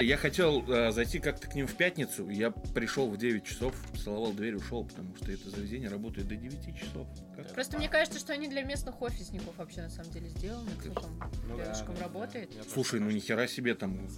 [0.00, 4.32] Я хотел э, зайти как-то к ним в пятницу, я пришел в 9 часов, целовал
[4.32, 7.06] дверь, ушел, потому что это заведение работает до 9 часов.
[7.36, 7.52] Как?
[7.52, 10.70] Просто мне кажется, что они для местных офисников вообще на самом деле сделаны.
[10.80, 12.50] Кто там Ну да, рядышком да, работает.
[12.54, 14.08] Я тоже Слушай, ну нихера себе там,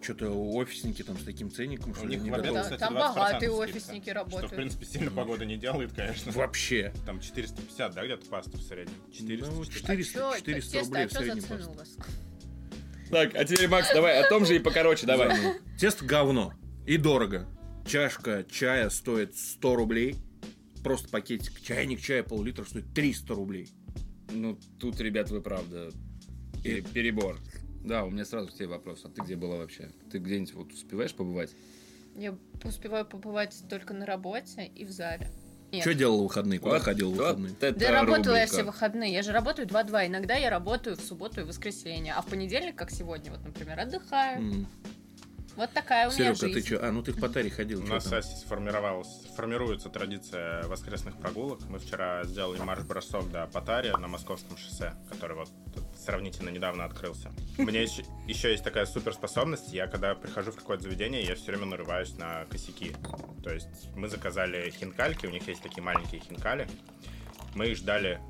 [0.00, 2.54] что-то офисники там с таким ценником, что У них не готовы.
[2.54, 4.52] Да, кстати, там 20% богатые скидка, офисники Что, работают.
[4.52, 6.30] в принципе, сильно погода не делает, конечно.
[6.32, 6.92] Вообще.
[7.04, 8.94] Там 450, да, где-то паста в среднем?
[9.12, 9.80] 400, Ну, 400.
[9.80, 12.04] 400, А чё, 400 тесто, рублей а в за среднем паста.
[13.10, 15.36] Так, а теперь, Макс, давай о том же и покороче, давай.
[15.78, 16.52] Тесто говно.
[16.86, 17.48] И дорого.
[17.86, 20.16] Чашка чая стоит 100 рублей.
[20.84, 21.60] Просто пакетик.
[21.60, 23.68] Чайник чая пол-литра стоит 300 рублей.
[24.32, 25.90] Ну, тут, ребят, вы правда,
[26.62, 27.38] пере- перебор.
[27.84, 29.02] Да, у меня сразу к тебе вопрос.
[29.04, 29.90] А ты где была вообще?
[30.10, 31.50] Ты где-нибудь вот успеваешь побывать?
[32.16, 35.30] Я успеваю побывать только на работе и в зале.
[35.72, 35.82] Нет.
[35.82, 36.58] Что делал в выходные?
[36.58, 37.52] Куда Вот- ходил в вот выходные?
[37.60, 38.52] это Да работала я рубрика.
[38.52, 39.12] все выходные.
[39.12, 40.06] Я же работаю 2-2.
[40.06, 42.14] Иногда я работаю в субботу и воскресенье.
[42.14, 44.38] А в понедельник, как сегодня, вот, например, отдыхаю.
[44.38, 44.66] М.
[45.56, 46.66] Вот такая у меня Серега, ты жизнь.
[46.66, 46.88] что?
[46.88, 47.82] А, ну ты в Патаре ходил.
[47.82, 51.60] У нас, кстати, сформировалась, формируется традиция воскресных прогулок.
[51.68, 55.50] Мы вчера сделали марш-бросок до Патари на Московском шоссе, который вот
[56.10, 57.30] сравнительно недавно открылся.
[57.56, 58.02] У меня еще,
[58.50, 59.72] есть такая суперспособность.
[59.72, 62.96] Я, когда прихожу в какое-то заведение, я все время нарываюсь на косяки.
[63.44, 66.68] То есть мы заказали хинкальки, у них есть такие маленькие хинкали.
[67.54, 68.20] Мы их ждали,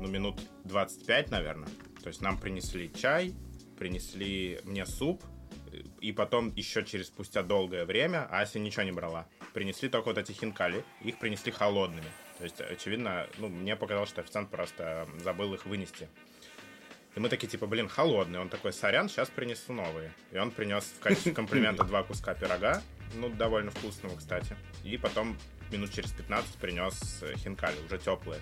[0.00, 1.68] ну, минут 25, наверное.
[2.02, 3.34] То есть нам принесли чай,
[3.78, 5.22] принесли мне суп,
[6.00, 9.28] и потом еще через спустя долгое время Ася ничего не брала.
[9.54, 12.10] Принесли только вот эти хинкали, их принесли холодными.
[12.38, 16.08] То есть, очевидно, ну, мне показалось, что официант просто забыл их вынести.
[17.14, 18.40] И мы такие, типа, блин, холодные.
[18.40, 20.12] Он такой, сорян, сейчас принесу новые.
[20.30, 22.82] И он принес в качестве комплимента два куска пирога,
[23.14, 24.56] ну, довольно вкусного, кстати.
[24.82, 25.36] И потом
[25.70, 28.40] минут через 15 принес э, хинкали, уже теплые.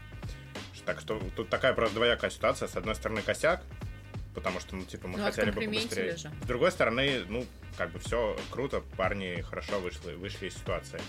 [0.87, 2.68] Так что тут такая просто двоякая ситуация.
[2.68, 3.62] С одной стороны, косяк,
[4.35, 6.16] потому что, ну, типа, мы Ну, хотели бы побыстрее.
[6.16, 6.30] же.
[6.42, 7.44] С другой стороны, ну,
[7.76, 11.00] как бы все круто, парни хорошо вышли, вышли из ситуации.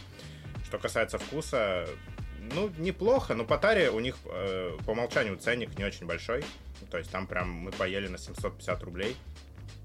[0.66, 1.88] Что касается вкуса,
[2.54, 6.44] ну, неплохо, но по таре у них э, по умолчанию ценник не очень большой.
[6.82, 9.16] Ну, То есть там прям мы поели на 750 рублей.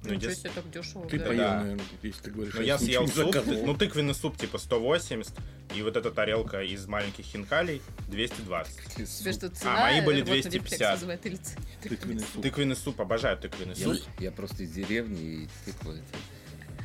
[0.03, 1.09] Ну, Ничего себе, так дешево.
[1.09, 1.25] Ты да.
[1.27, 1.61] поел, да.
[1.63, 2.55] наверное, если ты говоришь.
[2.55, 3.67] ну, а я съел суп, заказывал.
[3.67, 5.35] ну, тыквенный суп типа 180,
[5.75, 8.95] и вот эта тарелка из маленьких хинкалей 220.
[8.95, 9.81] Тебе что, цена?
[9.81, 10.73] мои были рвотный 250.
[10.73, 11.63] рефлекс вызывает или цена?
[11.83, 12.43] Тыквенный суп.
[12.43, 14.03] Тыквенный суп, обожаю тыквенный Я, суп.
[14.21, 16.19] я просто из деревни и тыква это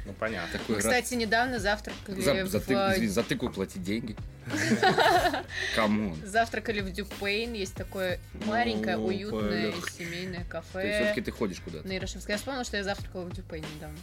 [0.06, 0.58] Ну, понятно.
[0.58, 2.68] такой раз- Кстати, недавно завтракали За, за, в...
[2.68, 4.16] тык- извини, за тыкву платить деньги.
[5.76, 6.16] Кому?
[6.26, 11.88] Завтракали в Дюпейн, есть такое маленькое, О, уютное семейное кафе все-таки ты ходишь куда-то.
[11.88, 12.34] на Ярошевской.
[12.34, 13.98] Я вспомнила, что я завтракала в Дюпейн недавно.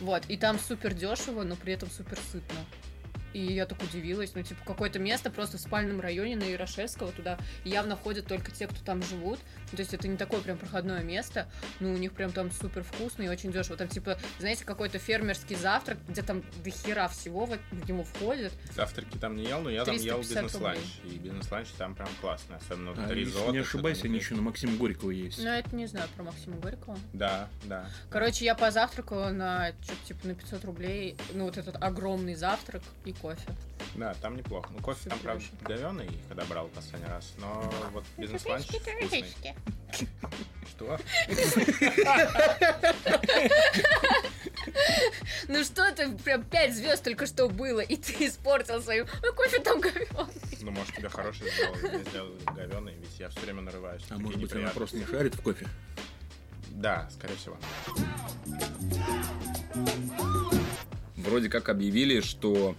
[0.00, 2.58] Вот, и там супер дешево, но при этом супер сытно.
[3.36, 7.38] И я так удивилась, ну, типа, какое-то место просто в спальном районе на Ярошевского, туда
[7.64, 9.38] явно ходят только те, кто там живут.
[9.72, 11.46] Ну, То есть это не такое прям проходное место,
[11.78, 13.76] но у них прям там супер вкусно и очень дешево.
[13.76, 18.54] Там, типа, знаете, какой-то фермерский завтрак, где там до хера всего в, в него входит.
[18.74, 20.78] Завтраки там не ел, но я там ел 350 бизнес-ланч.
[21.04, 22.56] И бизнес-ланч там прям классный.
[22.56, 23.52] Особенно вот А, ризотто.
[23.52, 25.44] не ошибаюсь, они еще на Максима Горького есть.
[25.44, 26.96] Но это не знаю про Максима Горького.
[27.12, 27.86] Да, да.
[28.08, 31.18] Короче, я позавтракала на что-то типа на 500 рублей.
[31.34, 33.25] Ну, вот этот огромный завтрак и кофе.
[33.94, 34.68] Да, там неплохо.
[34.72, 37.32] Ну, кофе там, Супер правда, говёный, когда брал последний раз.
[37.38, 39.24] Но вот бизнес-ланч вкусный.
[40.68, 40.98] Что?
[45.48, 49.06] Ну что ты, прям 5 звезд только что было, и ты испортил свою.
[49.22, 50.58] Ну, кофе там говёный.
[50.60, 54.02] Ну, может, тебе хороший сделал, мне сделал говёный, ведь я все время нарываюсь.
[54.10, 55.66] А может быть, она просто не шарит в кофе?
[56.70, 57.56] Да, скорее всего.
[61.16, 62.76] Вроде как объявили, что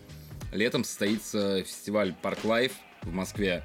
[0.52, 3.64] летом состоится фестиваль Park Live в Москве.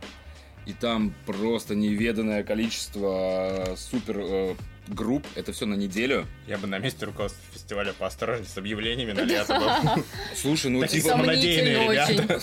[0.66, 4.54] И там просто неведанное количество э, супер э,
[4.88, 5.26] групп.
[5.34, 6.26] Это все на неделю.
[6.46, 9.96] Я бы на месте руководства фестиваля поосторожнее с объявлениями на лето.
[10.36, 11.08] Слушай, ну типа...
[11.08, 12.40] самонадеянные ребята.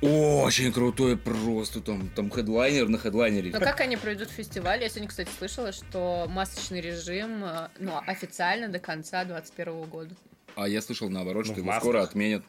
[0.00, 0.72] очень.
[0.72, 3.50] Крутой просто там, там хедлайнер на хедлайнере.
[3.50, 4.80] Но как они пройдут фестиваль?
[4.80, 10.14] Я сегодня, кстати, слышала, что масочный режим, э, ну, официально до конца 2021 года.
[10.56, 11.82] А я слышал наоборот, Ну, что его масках.
[11.82, 12.42] скоро отменят.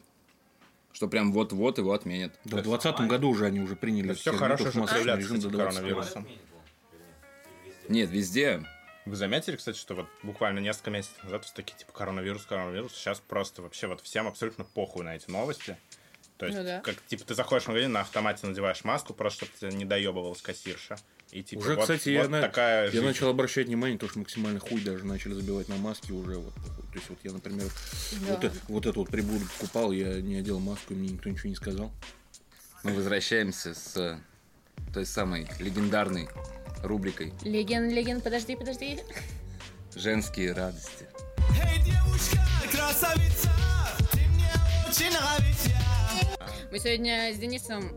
[0.92, 2.32] Что прям вот-вот его отменят.
[2.44, 5.52] Да, в 2020 году уже они уже приняли Да все хорошо, что режим 20.
[5.52, 6.28] коронавирусом.
[7.88, 8.62] Нет, везде.
[9.04, 13.18] Вы заметили, кстати, что вот буквально несколько месяцев назад все такие, типа, коронавирус, коронавирус, сейчас
[13.18, 15.76] просто вообще вот всем абсолютно похуй на эти новости.
[16.36, 16.80] То есть, Ну да.
[16.80, 20.40] как, типа, ты заходишь в магазин, на автомате надеваешь маску, просто чтобы тебя не доебывалась
[20.40, 20.96] кассирша.
[21.32, 23.04] И, типа, Уже, вот- кстати, вот я, на- такая я жизнь.
[23.04, 26.36] начал обращать внимание, то, что максимально хуй даже начали забивать на маски уже.
[26.36, 27.68] Вот, то есть вот я, например,
[28.28, 28.34] Да.
[28.34, 31.48] вот, это, вот эту вот прибуду покупал, я не одел маску, и мне никто ничего
[31.48, 31.90] не сказал.
[32.84, 34.18] Мы возвращаемся с э,
[34.92, 36.28] той самой легендарной
[36.82, 38.98] рубрикой Леген, Леген, подожди, подожди.
[39.94, 41.06] «Женские радости».
[41.64, 42.38] Эй, девушка,
[42.70, 43.50] красавица,
[44.10, 44.50] ты мне
[44.88, 45.78] очень нравишься.
[46.70, 47.90] Мы сегодня с Денисом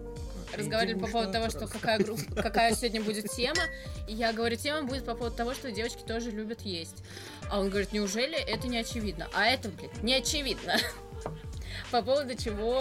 [0.53, 3.61] разговаривали по поводу того, что какая, гру- какая сегодня будет тема.
[4.07, 7.03] И я говорю, тема будет по поводу того, что девочки тоже любят есть.
[7.49, 9.27] А он говорит, неужели это не очевидно?
[9.33, 10.77] А это, блядь, не очевидно.
[11.91, 12.79] По поводу чего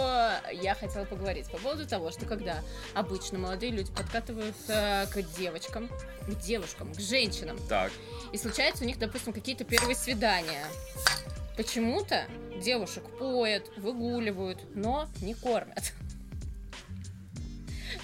[0.51, 1.49] я хотела поговорить.
[1.49, 2.61] По поводу того, что когда
[2.93, 5.89] обычно молодые люди подкатываются к девочкам,
[6.27, 7.91] к девушкам, к женщинам, Так,
[8.31, 10.65] и случается у них, допустим, какие-то первые свидания.
[11.57, 12.25] Почему-то
[12.61, 15.93] девушек поят, выгуливают, но не кормят.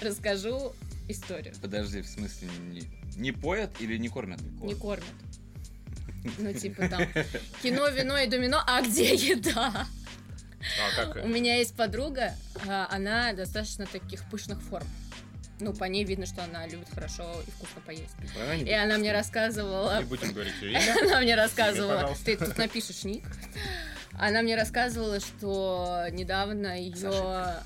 [0.02, 0.74] Расскажу
[1.08, 1.54] историю.
[1.60, 2.82] подожди, в смысле, не,
[3.16, 4.40] не поят или не кормят?
[4.60, 5.04] Не кормят.
[6.38, 7.02] Ну, типа там
[7.62, 9.86] кино, вино и домино, а где еда?
[10.80, 11.24] А как?
[11.24, 12.34] У меня есть подруга,
[12.68, 14.86] а, она достаточно таких пышных форм.
[15.58, 18.14] Ну, по ней видно, что она любит хорошо и вкусно поесть.
[18.34, 18.68] Правильно?
[18.68, 20.96] И она мне рассказывала Не будем говорить ее имя.
[21.02, 23.24] Она мне рассказывала, ты тут напишешь ник.
[24.18, 27.56] Она мне рассказывала, что недавно ее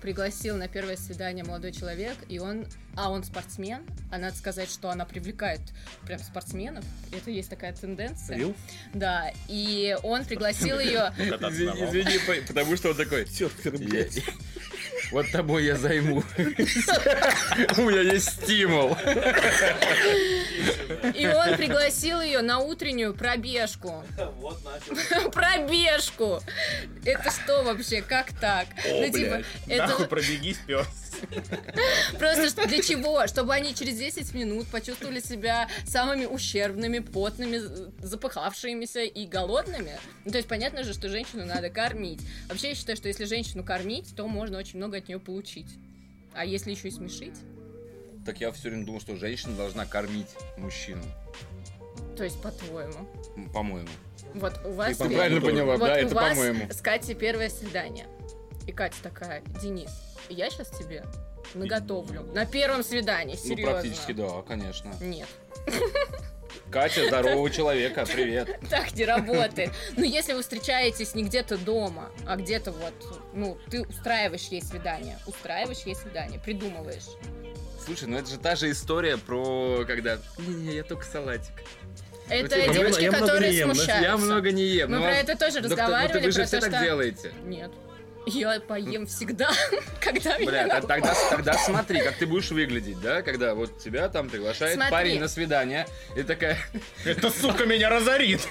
[0.00, 4.90] пригласил на первое свидание молодой человек, и он, а он спортсмен, а надо сказать, что
[4.90, 5.60] она привлекает
[6.06, 8.36] прям спортсменов, это есть такая тенденция.
[8.36, 8.54] Рил?
[8.94, 14.22] Да, и он пригласил ее, Кататься на Извини, потому что он такой, Серфер, «Я- блядь.
[15.12, 16.24] Вот тобой я займу.
[16.38, 18.96] У меня есть стимул.
[21.14, 24.04] и он пригласил ее на утреннюю пробежку.
[25.32, 26.40] Пробежку!
[27.04, 28.02] Это что вообще?
[28.02, 28.66] Как так?
[28.88, 30.86] Ну, типа, это Нахуй пробегись, пес.
[32.18, 33.26] Просто для чего?
[33.26, 37.60] Чтобы они через 10 минут почувствовали себя самыми ущербными, потными,
[38.04, 39.98] запыхавшимися и голодными.
[40.24, 42.20] Ну, то есть понятно же, что женщину надо кормить.
[42.48, 45.68] Вообще я считаю, что если женщину кормить, то можно очень много от нее получить.
[46.34, 47.34] А если еще и смешить?
[48.24, 51.02] Так я все время думал, что женщина должна кормить мужчину.
[52.16, 53.08] То есть, по-твоему.
[53.52, 53.88] По-моему.
[54.34, 54.96] Вот у вас...
[54.96, 56.70] по-моему, Правильно поняла, вот да, это по-моему.
[56.70, 58.06] с Катей первое свидание.
[58.66, 59.90] И Катя такая, Денис,
[60.28, 61.04] я сейчас тебе
[61.54, 62.22] наготовлю.
[62.34, 63.72] На первом свидании, Ну, серьезно.
[63.72, 64.92] практически, да, конечно.
[65.00, 65.28] Нет.
[66.70, 68.48] Катя, здорового человека, привет.
[68.70, 69.70] Так не работает.
[69.96, 72.94] Ну, если вы встречаетесь не где-то дома, а где-то вот,
[73.34, 77.04] ну, ты устраиваешь ей свидание, устраиваешь ей свидание, придумываешь.
[77.84, 80.18] Слушай, ну это же та же история про когда...
[80.38, 81.52] Не-не, я только салатик.
[82.28, 84.04] Это типа, девочки, я которые ем, смущаются.
[84.08, 84.90] Я много не ем.
[84.90, 87.32] Мы Ну, про а- это тоже Да кто- ну, разговаривали, Вы же все так делаете.
[87.44, 87.70] Нет.
[88.26, 89.50] Я поем всегда,
[90.00, 90.86] когда меня Бля, накормят.
[90.88, 94.92] тогда, тогда смотри, как ты будешь выглядеть, да, когда вот тебя там приглашает Смотри.
[94.92, 96.56] парень на свидание, и такая,
[97.04, 98.46] Эта сука меня разорит.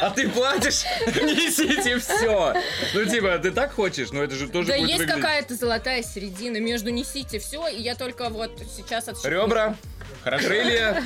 [0.00, 2.54] а ты платишь, несите все.
[2.94, 6.90] Ну, типа, ты так хочешь, но это же тоже Да есть какая-то золотая середина между
[6.90, 9.30] несите все, и я только вот сейчас отщипну.
[9.30, 9.76] Ребра,
[10.22, 10.46] Хорошо.
[10.48, 11.02] крылья.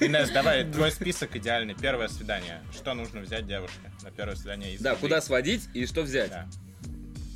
[0.00, 1.74] Инесс, давай, твой список идеальный.
[1.74, 2.60] Первое свидание.
[2.74, 4.74] Что нужно взять девушке на первое свидание?
[4.74, 5.00] из Да, еды?
[5.00, 6.30] куда сводить и что взять.
[6.30, 6.46] Да.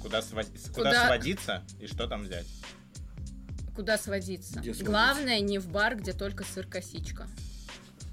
[0.05, 2.47] Куда, сва- куда Куда- сводиться и что там взять?
[3.75, 4.53] Куда сводиться?
[4.61, 4.85] Где сводиться?
[4.85, 7.27] Главное, не в бар, где только сыр-косичка.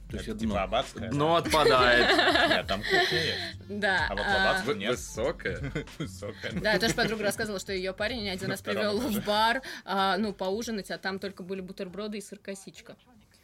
[0.10, 0.62] То есть Это типа дно.
[0.63, 1.10] аббатская?
[1.12, 2.10] Дно отпадает.
[2.49, 3.39] Нет, там кухня есть.
[3.80, 4.08] Да.
[4.10, 4.91] А вот а, лобацкая В- нет.
[4.91, 5.71] Высокая.
[5.99, 6.51] Высокая.
[6.54, 10.91] Да, тоже подруга рассказывала, что ее парень один раз привел в бар, а, ну, поужинать,
[10.91, 12.95] а там только были бутерброды и сыр-косичка.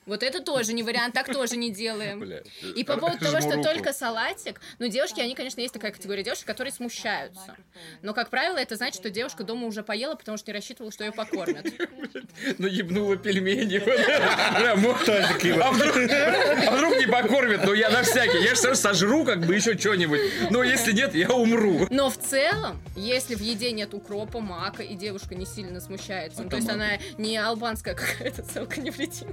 [0.08, 2.22] Вот это тоже не вариант, так тоже не делаем.
[2.22, 2.42] Бля,
[2.76, 3.64] И по поводу того, что руку.
[3.64, 7.56] только салатик, ну, девушки, они, конечно, есть такая категория девушек, которые смущаются.
[8.02, 11.04] Но, как правило, это значит, что девушка дома уже поела, потому что не рассчитывала, что
[11.04, 11.66] ее покормят.
[12.60, 13.78] Ну, ебнула пельмени.
[14.68, 17.66] А вдруг а вдруг не покормят?
[17.66, 18.44] Ну, я на всякий.
[18.44, 20.22] Я же сожру, как бы, еще что-нибудь.
[20.50, 21.88] Но если нет, я умру.
[21.90, 26.50] Но в целом, если в еде нет укропа, мака, и девушка не сильно смущается, ну,
[26.50, 29.28] то есть она не албанская какая-то целка не влетит,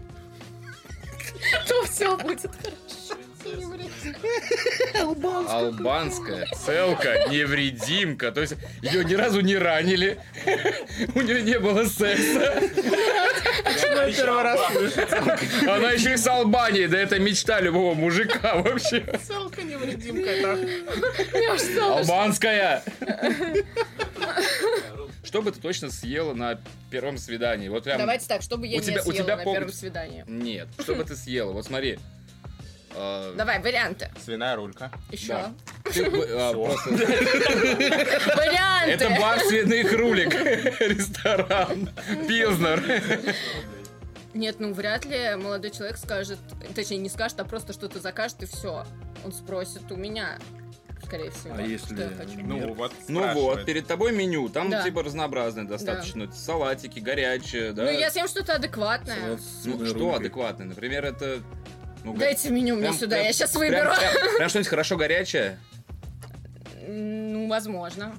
[1.66, 3.18] то все будет хорошо.
[5.49, 8.33] Албанская целка, невредимка.
[8.33, 10.19] То есть ее ни разу не ранили.
[11.15, 12.63] У нее не было секса.
[14.17, 14.61] Первый раз
[15.63, 16.87] Она еще и с Албании.
[16.87, 19.04] Да это мечта любого мужика вообще.
[19.27, 20.58] Целка невредимка.
[21.83, 22.83] Албанская.
[25.25, 26.58] Что бы ты точно съела на
[26.90, 27.68] первом свидании?
[27.68, 27.98] Вот прям...
[27.98, 30.25] Давайте так, чтобы я у не тебя- у съела тебя на пол- первом свидании.
[30.27, 31.52] Нет, что бы ты съела?
[31.52, 31.98] Вот смотри.
[32.94, 34.10] э, Давай, варианты.
[34.25, 34.90] Свиная рулька.
[35.10, 35.33] Еще.
[35.35, 35.52] А,
[38.37, 38.90] Варианты.
[38.90, 40.35] Это бар свиных рулик.
[40.81, 41.90] Ресторан.
[42.29, 42.83] Пилзнер.
[44.35, 46.38] Нет, ну вряд ли молодой человек скажет,
[46.75, 48.85] точнее не скажет, а просто что-то закажет и все.
[49.25, 50.38] Он спросит у меня,
[51.05, 51.55] скорее всего.
[51.57, 52.40] А если- что я хочу.
[52.42, 54.48] Ну вот, Ну вот, перед тобой меню.
[54.48, 54.83] Там Да.
[54.83, 56.31] типа разнообразное достаточно.
[56.33, 57.85] Салатики, горячие, да.
[57.85, 59.38] Ну я съем что-то адекватное.
[59.65, 60.67] Ну, что адекватное?
[60.67, 61.40] Например, это...
[62.05, 63.90] ну, Дайте меню мне прям- сюда, прям- я сейчас прям- выберу.
[63.94, 65.59] Прям, прям что-нибудь хорошо горячее.
[66.87, 68.15] Ну, возможно.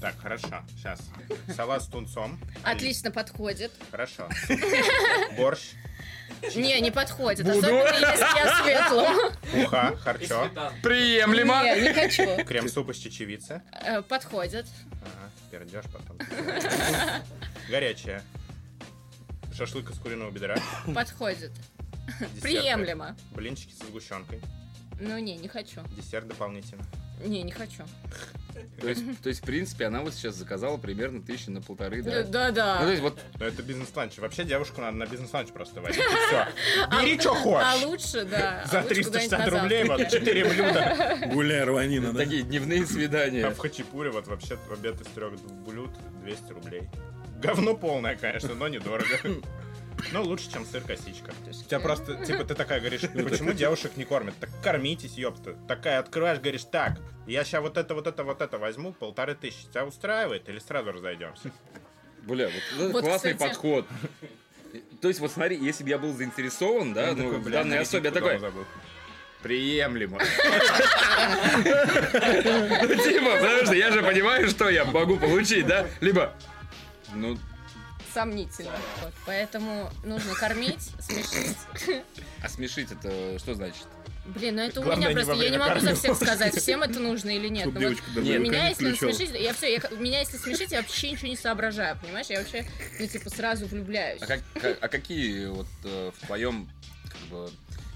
[0.00, 1.00] Так, хорошо, сейчас.
[1.56, 2.38] Салат с тунцом.
[2.62, 3.72] Отлично подходит.
[3.90, 4.28] Хорошо.
[5.38, 5.72] Борщ,
[6.54, 7.46] Не, не подходит.
[7.46, 7.58] Буду.
[7.58, 9.64] Особенно если я светлым.
[9.64, 10.50] уха, харчо,
[10.82, 11.62] Приемлемо.
[11.64, 12.44] Не, не хочу.
[12.44, 13.62] крем-суп из чечевицы.
[13.72, 14.66] Э, Подходит.
[15.02, 16.18] Ага, пердешь потом.
[17.68, 18.22] Горячее.
[19.56, 20.56] Шашлык из куриного бедра.
[20.94, 21.52] Подходит.
[22.18, 22.40] Десерты.
[22.42, 23.16] Приемлемо.
[23.30, 24.40] Блинчики со сгущенкой.
[25.00, 25.80] Ну, не, не хочу.
[25.96, 26.84] Десерт дополнительно.
[27.24, 27.82] Не, не хочу.
[28.80, 32.24] То есть, то есть, в принципе, она вот сейчас заказала примерно тысячи на полторы, да?
[32.80, 34.18] Ну, то есть, вот Но это бизнес-ланч.
[34.18, 35.98] Вообще девушку надо на бизнес-ланч просто водить.
[35.98, 36.46] и Все.
[37.00, 37.66] Бери, что хочешь.
[37.66, 38.64] А лучше, да.
[38.70, 40.20] За а лучше 360 куда-нибудь на рублей вот завтрак.
[40.20, 41.18] 4 блюда.
[41.32, 42.18] Гуляй, рванина, да?
[42.18, 43.50] такие дневные А свидания.
[43.50, 45.32] в Хачапуре вот вообще обед из трех
[45.66, 45.90] блюд
[46.22, 46.82] 200 рублей.
[47.40, 49.18] Говно полное, конечно, но недорого.
[50.12, 51.32] Ну, лучше, чем сыр-косичка.
[51.48, 54.34] У тебя просто, типа, ты такая говоришь, почему девушек не кормят?
[54.40, 55.56] Так кормитесь, ёпта.
[55.68, 59.66] Такая открываешь, говоришь, так, я сейчас вот это, вот это, вот это возьму, полторы тысячи.
[59.66, 61.50] Тебя устраивает или сразу разойдемся?
[62.22, 63.50] Бля, вот это Вот, классный кстати.
[63.50, 63.86] подход.
[65.00, 67.78] То есть, вот смотри, если бы я был заинтересован, да, ну, такой, в «Бля, данной
[67.80, 68.64] особе, я такой, дома забыл».
[69.42, 70.18] приемлемо.
[71.64, 75.86] Ну, типа, потому что я же понимаю, что я могу получить, да?
[76.00, 76.34] Либо,
[77.14, 77.38] ну,
[78.14, 78.70] Сомнительно.
[79.02, 79.12] Вот.
[79.26, 81.56] Поэтому нужно кормить, смешить.
[82.42, 83.86] а смешить это что значит?
[84.26, 86.82] Блин, ну это у Главное, меня не просто, я не могу за всех сказать, всем
[86.82, 87.66] это нужно или нет.
[87.66, 91.28] Ну вот Нет, меня если насмешить, я все, я, меня если смешить, я вообще ничего
[91.28, 92.28] не соображаю, понимаешь?
[92.28, 92.64] Я вообще,
[92.98, 94.22] ну типа, сразу влюбляюсь.
[94.22, 96.70] А, как, как- а какие вот э, в твоем
[97.04, 97.50] как бы,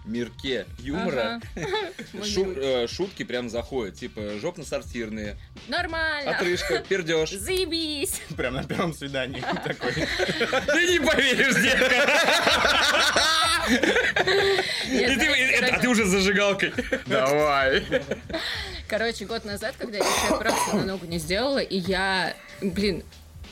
[0.09, 2.25] мирке юмора Ага.
[2.25, 3.95] Шу- э, шутки прям заходят?
[3.97, 5.37] Типа жопно-сортирные,
[5.69, 6.31] Нормально.
[6.31, 7.31] отрыжка, пердеж.
[7.31, 8.21] Заебись.
[8.37, 9.93] Прям на первом свидании такой.
[9.93, 12.09] Ты не поверишь, детка!
[14.91, 16.73] И ты, а ты уже с зажигалкой.
[17.07, 17.85] Давай.
[18.89, 23.03] Короче, год назад, когда я еще операцию на ногу не сделала, и я, блин,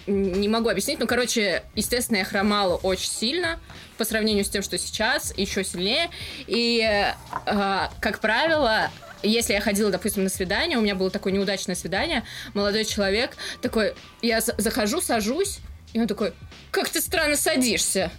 [0.06, 3.58] не могу объяснить, ну, короче, естественно, я хромала очень сильно
[3.96, 6.10] по сравнению с тем, что сейчас, еще сильнее.
[6.46, 8.90] И, э, как правило,
[9.22, 12.22] если я ходила, допустим, на свидание, у меня было такое неудачное свидание,
[12.54, 15.58] молодой человек такой, я за- захожу, сажусь,
[15.92, 16.32] и он такой,
[16.70, 18.10] как ты странно садишься.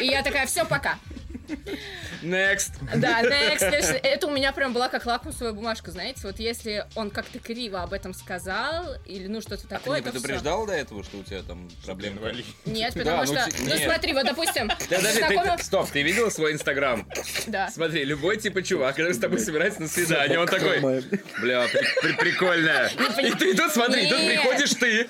[0.00, 0.98] И я такая, все, пока.
[2.22, 2.72] Next.
[2.96, 4.00] Да, next.
[4.02, 6.20] Это у меня прям была как лакмусовая бумажка, знаете.
[6.24, 10.02] Вот если он как-то криво об этом сказал, или ну что-то А ты такое, не
[10.02, 12.44] предупреждал до этого, что у тебя там проблемы?
[12.64, 13.46] Нет, потому ну, что...
[13.60, 14.68] Ну смотри, вот допустим...
[14.68, 17.06] Да, подожди, ты- стоп, ты видела свой инстаграм?
[17.46, 17.68] Да.
[17.70, 22.16] Смотри, любой типа чувак, который с тобой собирается на свидание, он такой, бля, при- при-
[22.16, 22.90] прикольная.
[23.18, 25.08] И ты тут смотри, тут приходишь ты.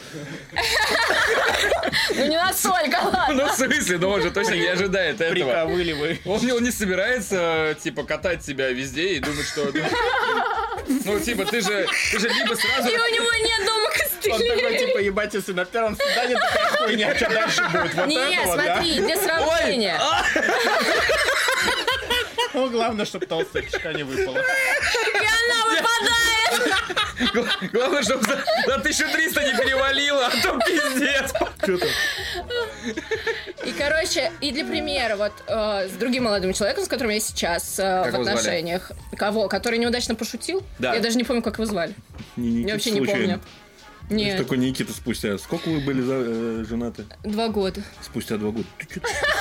[2.14, 3.34] Ну не настолько, ладно.
[3.34, 5.32] Ну, в смысле, ну он же точно не ожидает этого.
[5.32, 6.20] Приковыливай.
[6.26, 9.70] Он, он не собирается, типа, катать себя везде и думать, что...
[10.88, 12.88] Ну, ну, типа, ты же, ты же либо сразу...
[12.88, 13.88] И у него нет дома
[14.34, 14.78] Он такой, костылей.
[14.78, 17.94] типа, ебать, если на первом свидании такая хуйня, что дальше будет?
[17.94, 20.00] Вот Нет, смотри, для сравнения.
[22.56, 24.38] Ну, главное, чтобы толстая кишка не выпала.
[24.38, 27.32] И она выпадает.
[27.34, 28.36] Гла- Главное, чтобы за,
[28.66, 31.32] за 1300 не перевалило, а то пиздец.
[31.32, 31.48] Там?
[33.64, 37.78] И, короче, и для примера, вот э, с другим молодым человеком, с которым я сейчас
[37.78, 38.90] э, в отношениях.
[39.16, 39.48] Кого?
[39.48, 40.62] Который неудачно пошутил?
[40.78, 40.94] Да.
[40.94, 41.94] Я даже не помню, как его звали.
[42.36, 43.40] Не Никита Я вообще не помню.
[44.08, 45.36] Нет, Такой Никита спустя.
[45.38, 47.04] Сколько вы были за- э, женаты?
[47.24, 47.82] два года.
[48.00, 48.66] Спустя два года.
[48.78, 49.00] Ты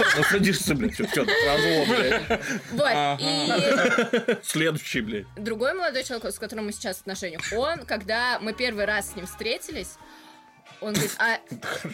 [0.10, 0.94] что садишься, блядь.
[0.94, 2.42] Все, сразу, блядь.
[2.72, 5.26] Вот, и Следующий, блядь.
[5.36, 9.16] другой молодой человек, с которым мы сейчас в отношениях, он, когда мы первый раз с
[9.16, 9.96] ним встретились,
[10.82, 11.40] он говорит, а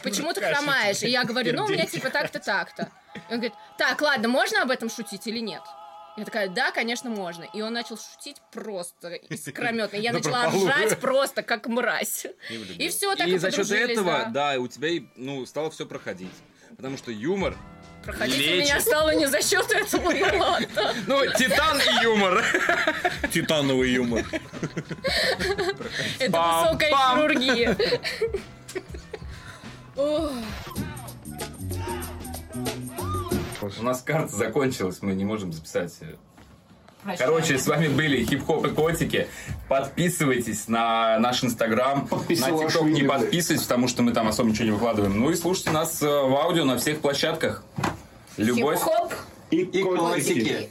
[0.04, 1.04] почему ты хромаешь?
[1.04, 2.90] И я говорю, ну, у меня типа так-то, так-то.
[3.30, 5.62] Он говорит, так, ладно, можно об этом шутить или нет?
[6.18, 7.46] Я такая, да, конечно, можно.
[7.54, 9.96] И он начал шутить просто искрометно.
[9.98, 12.28] Я начала ржать просто как мразь.
[12.78, 14.56] И все, так и И за счет этого, да.
[14.60, 16.34] у тебя, и, ну, стало все проходить.
[16.76, 17.56] Потому что юмор...
[18.04, 18.64] Проходить у лечит.
[18.64, 20.68] меня стало не за счет этого, ну ладно.
[21.08, 22.44] Ну, титан и юмор.
[23.32, 24.26] Титановый юмор.
[26.18, 27.78] Это высокая хирургия.
[33.76, 35.94] Ох, У нас карта закончилась, мы не можем записать.
[37.18, 39.28] Короче, с вами были хип-хоп и котики.
[39.68, 42.08] Подписывайтесь на наш инстаграм.
[42.12, 42.18] На
[42.60, 45.20] тикток не подписывайтесь, потому что мы там особо ничего не выкладываем.
[45.20, 47.64] Ну и слушайте нас э, в аудио на всех площадках.
[48.38, 48.78] Любовь.
[48.78, 49.14] Хип-хоп.
[49.50, 50.34] И И котики.
[50.34, 50.70] котики.